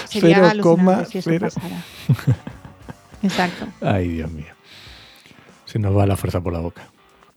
Sería 0.05 0.35
Cero 0.37 0.47
alucinante 0.49 0.61
coma 0.61 1.05
si 1.05 1.17
eso 1.19 1.29
cero. 1.29 1.47
pasara. 1.53 1.83
Exacto. 3.23 3.67
Ay, 3.81 4.07
Dios 4.09 4.31
mío. 4.31 4.53
Se 5.65 5.79
nos 5.79 5.95
va 5.95 6.05
la 6.05 6.17
fuerza 6.17 6.41
por 6.41 6.53
la 6.53 6.59
boca. 6.59 6.83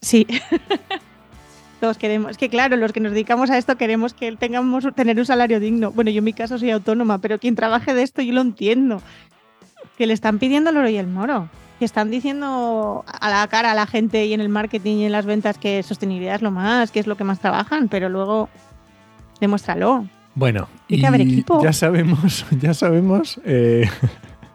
Sí. 0.00 0.26
Todos 1.80 1.98
queremos. 1.98 2.32
Es 2.32 2.38
que 2.38 2.48
claro, 2.48 2.76
los 2.76 2.92
que 2.92 3.00
nos 3.00 3.12
dedicamos 3.12 3.50
a 3.50 3.58
esto 3.58 3.76
queremos 3.76 4.14
que 4.14 4.30
tengamos 4.36 4.86
tener 4.94 5.18
un 5.18 5.26
salario 5.26 5.58
digno. 5.58 5.90
Bueno, 5.90 6.10
yo 6.10 6.18
en 6.18 6.24
mi 6.24 6.32
caso 6.32 6.56
soy 6.58 6.70
autónoma, 6.70 7.18
pero 7.18 7.38
quien 7.40 7.56
trabaje 7.56 7.92
de 7.92 8.02
esto 8.02 8.22
yo 8.22 8.32
lo 8.32 8.40
entiendo. 8.40 9.02
Que 9.98 10.06
le 10.06 10.14
están 10.14 10.38
pidiendo 10.38 10.70
el 10.70 10.76
oro 10.76 10.88
y 10.88 10.96
el 10.96 11.08
moro. 11.08 11.48
Que 11.80 11.84
están 11.84 12.10
diciendo 12.10 13.04
a 13.06 13.28
la 13.28 13.46
cara 13.48 13.72
a 13.72 13.74
la 13.74 13.86
gente 13.86 14.24
y 14.26 14.32
en 14.32 14.40
el 14.40 14.48
marketing 14.48 14.98
y 14.98 15.06
en 15.06 15.12
las 15.12 15.26
ventas 15.26 15.58
que 15.58 15.82
sostenibilidad 15.82 16.36
es 16.36 16.42
lo 16.42 16.52
más, 16.52 16.92
que 16.92 17.00
es 17.00 17.08
lo 17.08 17.16
que 17.16 17.24
más 17.24 17.40
trabajan, 17.40 17.88
pero 17.88 18.08
luego 18.08 18.48
demuéstralo. 19.40 20.06
Bueno, 20.34 20.68
y 20.88 21.00
que 21.00 21.06
haber 21.06 21.20
equipo. 21.22 21.62
ya 21.62 21.72
sabemos, 21.72 22.46
ya 22.60 22.72
sabemos 22.74 23.40
eh, 23.44 23.88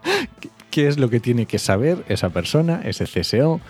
qué- 0.70 0.88
es 0.88 0.98
lo 0.98 1.08
que 1.10 1.20
tiene 1.20 1.46
que 1.46 1.58
saber 1.58 2.04
esa 2.08 2.30
persona, 2.30 2.80
ese 2.84 3.04
CSO. 3.04 3.60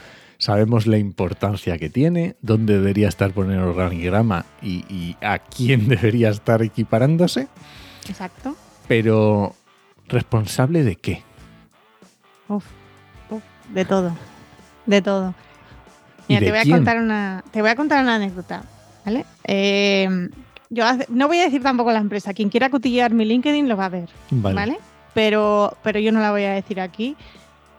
Sabemos 0.40 0.86
la 0.86 0.98
importancia 0.98 1.78
que 1.78 1.90
tiene, 1.90 2.36
dónde 2.42 2.74
debería 2.74 3.08
estar 3.08 3.32
por 3.32 3.50
el 3.50 3.58
organigrama 3.58 4.44
y, 4.62 4.84
y 4.88 5.16
a 5.20 5.38
quién 5.40 5.88
debería 5.88 6.28
estar 6.30 6.62
equiparándose, 6.62 7.48
Exacto. 8.08 8.54
pero 8.86 9.54
¿responsable 10.06 10.84
de 10.84 10.96
qué? 10.96 11.22
Uf, 12.48 12.64
uf, 13.30 13.42
de 13.74 13.84
todo. 13.84 14.16
De 14.86 15.02
todo. 15.02 15.34
¿Y 16.28 16.34
Mira, 16.34 16.40
de 16.40 16.46
te 16.46 16.52
voy 16.52 16.60
a 16.60 16.76
contar 16.76 16.98
una. 16.98 17.44
Te 17.50 17.60
voy 17.60 17.70
a 17.70 17.76
contar 17.76 18.02
una 18.02 18.14
anécdota. 18.14 18.62
¿Vale? 19.04 19.24
Eh, 19.44 20.28
yo 20.70 20.84
no 21.08 21.26
voy 21.28 21.38
a 21.38 21.44
decir 21.44 21.62
tampoco 21.62 21.92
la 21.92 21.98
empresa. 21.98 22.34
Quien 22.34 22.48
quiera 22.48 22.70
cotillear 22.70 23.12
mi 23.12 23.24
LinkedIn 23.24 23.68
lo 23.68 23.76
va 23.76 23.86
a 23.86 23.90
ver. 23.90 24.08
Vale. 24.30 24.54
¿Vale? 24.54 24.78
Pero, 25.14 25.76
pero 25.82 25.98
yo 25.98 26.12
no 26.12 26.20
la 26.20 26.30
voy 26.30 26.44
a 26.44 26.52
decir 26.52 26.80
aquí. 26.80 27.16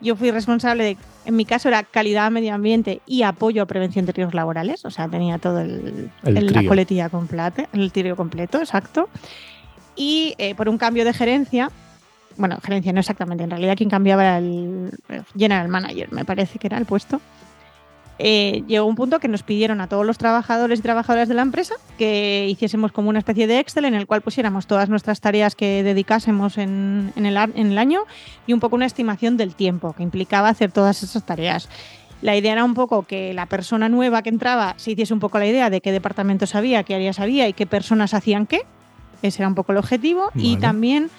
Yo 0.02 0.16
fui 0.16 0.32
responsable 0.32 0.84
de, 0.84 0.98
en 1.26 1.36
mi 1.36 1.44
caso 1.46 1.68
era 1.68 1.84
calidad, 1.84 2.32
medio 2.32 2.54
ambiente 2.54 3.02
y 3.06 3.24
apoyo 3.24 3.62
a 3.62 3.66
prevención 3.66 4.06
de 4.06 4.14
riesgos 4.14 4.34
laborales. 4.34 4.86
O 4.86 4.92
sea, 4.92 5.08
tenía 5.10 5.38
todo 5.40 5.60
el, 5.60 6.10
El 6.24 6.38
el- 6.38 6.46
la 6.54 6.64
coletilla 6.66 7.10
completa, 7.10 7.68
el 7.74 7.92
trío 7.92 8.16
completo, 8.16 8.60
exacto. 8.60 9.10
Y 9.96 10.36
eh, 10.38 10.56
por 10.56 10.70
un 10.70 10.78
cambio 10.78 11.04
de 11.04 11.14
gerencia, 11.14 11.70
bueno, 12.38 12.58
gerencia 12.64 12.94
no 12.94 13.02
exactamente, 13.02 13.44
en 13.44 13.50
realidad 13.50 13.76
quien 13.76 13.90
cambiaba 13.90 14.24
era 14.24 14.38
el 14.38 14.92
general 15.38 15.68
manager, 15.68 16.10
me 16.14 16.24
parece 16.24 16.58
que 16.60 16.68
era 16.68 16.78
el 16.78 16.86
puesto. 16.86 17.20
Eh, 18.22 18.64
llegó 18.68 18.86
un 18.86 18.96
punto 18.96 19.20
que 19.20 19.30
nos 19.30 19.44
pidieron 19.44 19.80
a 19.80 19.88
todos 19.88 20.06
los 20.06 20.18
trabajadores 20.18 20.80
y 20.80 20.82
trabajadoras 20.82 21.30
de 21.30 21.36
la 21.36 21.42
empresa 21.42 21.76
que 21.98 22.48
hiciésemos 22.50 22.92
como 22.92 23.10
una 23.10 23.20
especie 23.20 23.48
de 23.48 23.60
Excel 23.60 23.86
en 23.86 23.94
el 23.96 24.08
cual 24.08 24.22
pusiéramos 24.22 24.68
todas 24.68 24.90
nuestras 24.90 25.22
tareas 25.22 25.56
que 25.56 25.84
dedicásemos 25.84 26.58
en, 26.58 27.14
en 27.16 27.26
el, 27.26 27.38
en 27.38 27.72
el 27.72 27.78
año 27.78 28.02
y 28.46 28.52
un 28.52 28.60
poco 28.60 28.76
una 28.76 28.86
estimación 28.86 29.38
del 29.38 29.56
tiempo 29.56 29.94
que 29.94 30.04
implicaba 30.04 30.50
hacer 30.50 30.72
todas 30.72 31.02
esas 31.02 31.26
tareas. 31.26 31.70
La 32.22 32.36
idea 32.36 32.52
era 32.52 32.66
un 32.66 32.74
poco 32.74 33.04
que 33.04 33.34
la 33.34 33.46
persona 33.46 33.88
nueva 33.88 34.22
que 34.22 34.30
entraba 34.30 34.74
se 34.76 34.92
hiciese 34.92 35.14
un 35.14 35.22
poco 35.22 35.40
la 35.40 35.48
idea 35.48 35.70
de 35.70 35.80
qué 35.80 35.94
departamentos 35.94 36.54
había, 36.56 36.84
qué 36.84 36.96
áreas 36.96 37.22
había 37.22 37.48
y 37.48 37.54
qué 37.54 37.66
personas 37.66 38.14
hacían 38.14 38.46
qué. 38.46 38.64
Ese 39.22 39.42
era 39.42 39.48
un 39.48 39.56
poco 39.56 39.72
el 39.72 39.78
objetivo. 39.78 40.30
Y 40.36 40.56
Vale. 40.56 40.62
también 40.62 41.10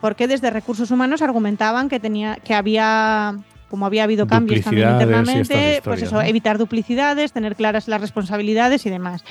porque 0.00 0.26
desde 0.26 0.48
recursos 0.48 0.90
humanos 0.90 1.20
argumentaban 1.20 1.90
que 1.90 2.00
tenía 2.00 2.36
que 2.36 2.54
había 2.54 3.36
como 3.70 3.86
había 3.86 4.02
habido 4.02 4.26
cambios 4.26 4.64
también 4.64 4.90
internamente, 4.90 5.80
pues 5.84 6.02
eso, 6.02 6.16
¿no? 6.16 6.22
evitar 6.22 6.58
duplicidades, 6.58 7.32
tener 7.32 7.54
claras 7.54 7.86
las 7.86 8.00
responsabilidades 8.00 8.84
y 8.84 8.90
demás. 8.90 9.24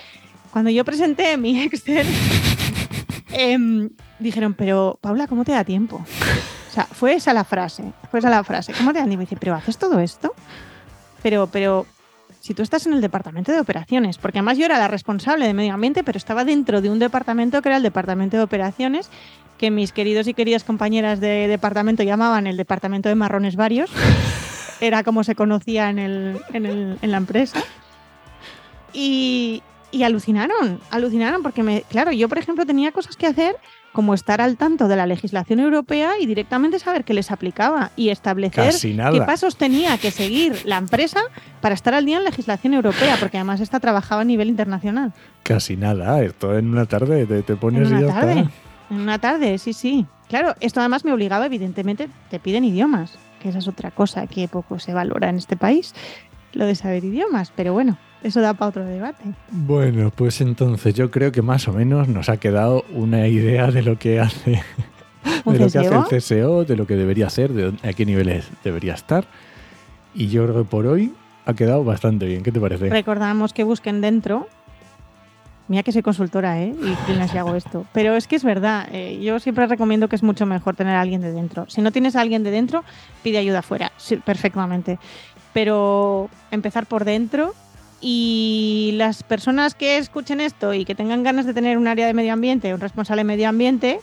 Cuando 0.52 0.72
yo 0.72 0.86
presenté 0.86 1.38
mi 1.38 1.62
Excel, 1.64 2.08
em, 3.32 3.90
dijeron, 4.18 4.54
pero 4.54 4.98
Paula, 5.02 5.28
¿cómo 5.28 5.44
te 5.44 5.52
da 5.52 5.66
tiempo? 5.66 5.98
O 5.98 6.74
sea, 6.74 6.86
fue 6.86 7.16
esa 7.16 7.34
la 7.34 7.44
frase, 7.44 7.84
fue 8.10 8.20
esa 8.20 8.30
la 8.30 8.44
frase. 8.44 8.74
¿Cómo 8.74 8.94
te 8.94 9.00
da 9.00 9.06
tiempo? 9.06 9.24
Y 9.24 9.26
dice, 9.26 9.38
pero 9.38 9.56
¿haces 9.56 9.78
todo 9.78 10.00
esto? 10.00 10.34
Pero, 11.22 11.48
pero, 11.48 11.86
si 12.40 12.54
tú 12.54 12.62
estás 12.64 12.86
en 12.88 12.94
el 12.94 13.02
departamento 13.02 13.52
de 13.52 13.60
operaciones, 13.60 14.18
porque 14.18 14.40
además 14.40 14.58
yo 14.58 14.66
era 14.66 14.78
la 14.78 14.88
responsable 14.88 15.46
de 15.46 15.54
medio 15.54 15.74
ambiente, 15.74 16.04
pero 16.04 16.18
estaba 16.18 16.46
dentro 16.46 16.82
de 16.82 16.90
un 16.90 17.00
departamento 17.00 17.62
que 17.62 17.70
era 17.70 17.78
el 17.78 17.84
departamento 17.84 18.38
de 18.38 18.44
operaciones, 18.44 19.10
que 19.58 19.72
mis 19.72 19.92
queridos 19.92 20.28
y 20.28 20.34
queridas 20.34 20.64
compañeras 20.64 21.20
de 21.20 21.48
departamento 21.50 22.04
llamaban 22.04 22.48
el 22.48 22.56
departamento 22.58 23.10
de 23.10 23.16
marrones 23.16 23.56
varios. 23.58 23.92
Era 24.82 25.04
como 25.04 25.26
se 25.26 25.36
conocía 25.36 25.90
en, 25.90 26.00
el, 26.00 26.40
en, 26.54 26.66
el- 26.66 26.98
en 27.02 27.12
la 27.12 27.18
empresa. 27.18 27.60
Y, 28.94 29.62
y 29.92 30.04
alucinaron, 30.04 30.80
alucinaron, 30.90 31.44
porque, 31.44 31.64
me, 31.64 31.82
claro, 31.90 32.12
yo, 32.12 32.30
por 32.30 32.38
ejemplo, 32.38 32.66
tenía 32.66 32.92
cosas 32.94 33.16
que 33.18 33.28
hacer 33.28 33.58
como 33.94 34.14
estar 34.14 34.40
al 34.42 34.56
tanto 34.58 34.88
de 34.88 34.96
la 34.96 35.06
legislación 35.06 35.60
europea 35.60 36.20
y 36.20 36.26
directamente 36.26 36.80
saber 36.80 37.04
qué 37.04 37.14
les 37.14 37.32
aplicaba 37.32 37.92
y 37.96 38.10
establecer 38.10 38.74
qué 38.82 39.22
pasos 39.26 39.58
tenía 39.58 39.98
que 39.98 40.12
seguir 40.12 40.62
la 40.66 40.78
empresa 40.78 41.22
para 41.62 41.76
estar 41.76 41.94
al 41.94 42.06
día 42.06 42.18
en 42.18 42.24
legislación 42.24 42.74
europea, 42.74 43.18
porque 43.20 43.38
además 43.38 43.62
esta 43.62 43.80
trabajaba 43.80 44.22
a 44.22 44.26
nivel 44.26 44.50
internacional. 44.50 45.14
Casi 45.44 45.76
nada. 45.76 46.22
Esto 46.22 46.58
en 46.58 46.70
una 46.70 46.86
tarde 46.86 47.26
te, 47.26 47.42
te 47.42 47.54
En 47.54 47.60
pones 47.60 47.90
y 47.90 47.92
ya 48.02 48.08
tarde. 48.08 48.40
está. 48.42 48.52
En 48.92 49.00
una 49.02 49.20
tarde, 49.20 49.58
sí, 49.58 49.74
sí. 49.74 50.06
Claro, 50.30 50.56
esto 50.60 50.80
además 50.80 51.06
me 51.06 51.14
obligaba, 51.14 51.46
evidentemente, 51.48 52.10
te 52.30 52.40
piden 52.40 52.64
idiomas, 52.64 53.18
que 53.42 53.50
esa 53.50 53.60
es 53.60 53.68
otra 53.68 53.92
cosa 53.92 54.28
que 54.28 54.48
poco 54.48 54.80
se 54.80 54.94
valora 54.94 55.30
en 55.30 55.38
este 55.38 55.58
país, 55.58 55.94
lo 56.54 56.66
de 56.66 56.76
saber 56.76 57.04
idiomas, 57.04 57.52
pero 57.56 57.74
bueno, 57.74 57.98
eso 58.24 58.42
da 58.42 58.54
para 58.54 58.70
otro 58.70 58.86
debate. 58.86 59.24
Bueno, 59.52 60.12
pues 60.14 60.42
entonces 60.42 60.94
yo 60.94 61.10
creo 61.12 61.32
que 61.32 61.42
más 61.42 61.68
o 61.68 61.74
menos 61.74 62.08
nos 62.08 62.30
ha 62.30 62.38
quedado 62.38 62.86
una 62.94 63.28
idea 63.28 63.72
de 63.72 63.82
lo 63.82 63.98
que 63.98 64.20
hace 64.20 64.62
de 65.46 65.60
lo 65.60 65.70
que 65.70 65.80
hace 65.80 66.16
el 66.16 66.22
CSO, 66.22 66.66
de 66.66 66.76
lo 66.76 66.86
que 66.88 66.96
debería 66.96 67.28
hacer, 67.28 67.52
de 67.54 67.74
a 67.88 67.94
qué 67.94 68.06
niveles 68.06 68.48
debería 68.64 68.94
estar. 68.94 69.26
Y 70.14 70.28
yo 70.28 70.44
creo 70.46 70.64
que 70.64 70.70
por 70.70 70.86
hoy 70.88 71.14
ha 71.46 71.54
quedado 71.54 71.84
bastante 71.84 72.26
bien. 72.26 72.44
¿Qué 72.44 72.52
te 72.52 72.60
parece? 72.60 72.90
Recordamos 72.90 73.54
que 73.54 73.64
busquen 73.64 74.02
dentro. 74.02 74.48
Mira 75.68 75.84
que 75.84 75.92
soy 75.92 76.02
consultora, 76.02 76.62
¿eh? 76.62 76.76
Y 76.82 76.96
freelance 77.06 77.36
y 77.36 77.38
hago 77.38 77.56
esto. 77.56 77.86
Pero 77.94 78.16
es 78.16 78.28
que 78.28 78.36
es 78.36 78.44
verdad. 78.44 78.88
eh, 78.92 79.20
yo 79.22 79.40
siempre 79.40 79.68
recomiendo 79.68 80.10
que 80.10 80.16
es 80.16 80.24
mucho 80.24 80.46
mejor 80.46 80.76
tener 80.76 80.96
a 80.96 81.02
alguien 81.02 81.22
de 81.22 81.32
dentro. 81.32 81.70
Si 81.70 81.82
no 81.82 81.92
tienes 81.92 82.16
a 82.16 82.22
alguien 82.22 82.44
de 82.44 82.52
dentro, 82.52 82.84
pide 83.24 83.38
ayuda 83.38 83.60
afuera. 83.60 83.92
Sí, 83.98 84.18
perfectamente. 84.18 84.98
Pero 85.54 86.30
empezar 86.52 86.86
por 86.86 87.06
dentro. 87.06 87.54
Y 88.02 88.94
las 88.96 89.24
personas 89.24 89.76
que 89.76 89.98
escuchen 89.98 90.40
esto 90.40 90.74
y 90.74 90.86
que 90.86 90.96
tengan 90.96 91.24
ganas 91.24 91.46
de 91.46 91.54
tener 91.54 91.78
un 91.78 91.88
área 91.88 92.08
de 92.08 92.14
medio 92.14 92.34
ambiente, 92.34 92.74
un 92.74 92.80
responsable 92.80 93.22
de 93.22 93.26
medio 93.26 93.50
ambiente, 93.50 94.00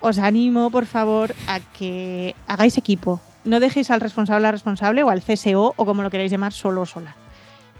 os 0.00 0.18
animo, 0.18 0.70
por 0.70 0.86
favor, 0.86 1.34
a 1.46 1.60
que 1.60 2.34
hagáis 2.46 2.76
equipo. 2.76 3.20
No 3.44 3.60
dejéis 3.60 3.90
al 3.90 4.00
responsable 4.00 4.48
a 4.48 4.52
responsable 4.52 5.02
o 5.02 5.10
al 5.10 5.22
CSO 5.22 5.74
o 5.76 5.84
como 5.86 6.02
lo 6.02 6.10
queráis 6.10 6.30
llamar 6.30 6.52
solo 6.52 6.82
o 6.82 6.86
sola. 6.86 7.16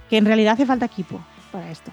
Que 0.08 0.16
en 0.16 0.24
realidad 0.24 0.54
hace 0.54 0.66
falta 0.66 0.86
equipo 0.86 1.20
para 1.52 1.70
esto. 1.70 1.90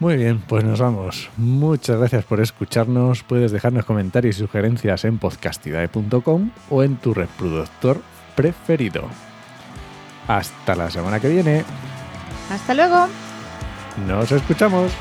Muy 0.00 0.16
bien, 0.16 0.42
pues 0.46 0.64
nos 0.64 0.80
vamos. 0.80 1.30
Muchas 1.36 1.98
gracias 1.98 2.24
por 2.24 2.40
escucharnos. 2.40 3.22
Puedes 3.22 3.52
dejarnos 3.52 3.84
comentarios 3.84 4.36
y 4.36 4.40
sugerencias 4.40 5.04
en 5.04 5.18
podcastidae.com 5.18 6.50
o 6.70 6.82
en 6.82 6.96
tu 6.96 7.14
reproductor 7.14 8.02
preferido. 8.34 9.08
Hasta 10.26 10.74
la 10.74 10.90
semana 10.90 11.20
que 11.20 11.28
viene. 11.28 11.64
Hasta 12.50 12.74
luego. 12.74 13.06
Nos 14.06 14.32
escuchamos. 14.32 14.92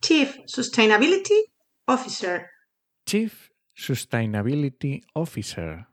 Chief 0.00 0.36
Sustainability 0.46 1.44
Officer. 1.86 2.46
Chief 3.06 3.50
Sustainability 3.76 5.00
Officer. 5.14 5.86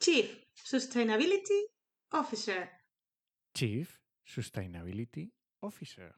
Chief 0.00 0.44
Sustainability 0.56 1.66
Officer. 2.12 2.70
Chief 3.54 4.00
Sustainability 4.24 5.32
Officer. 5.60 6.14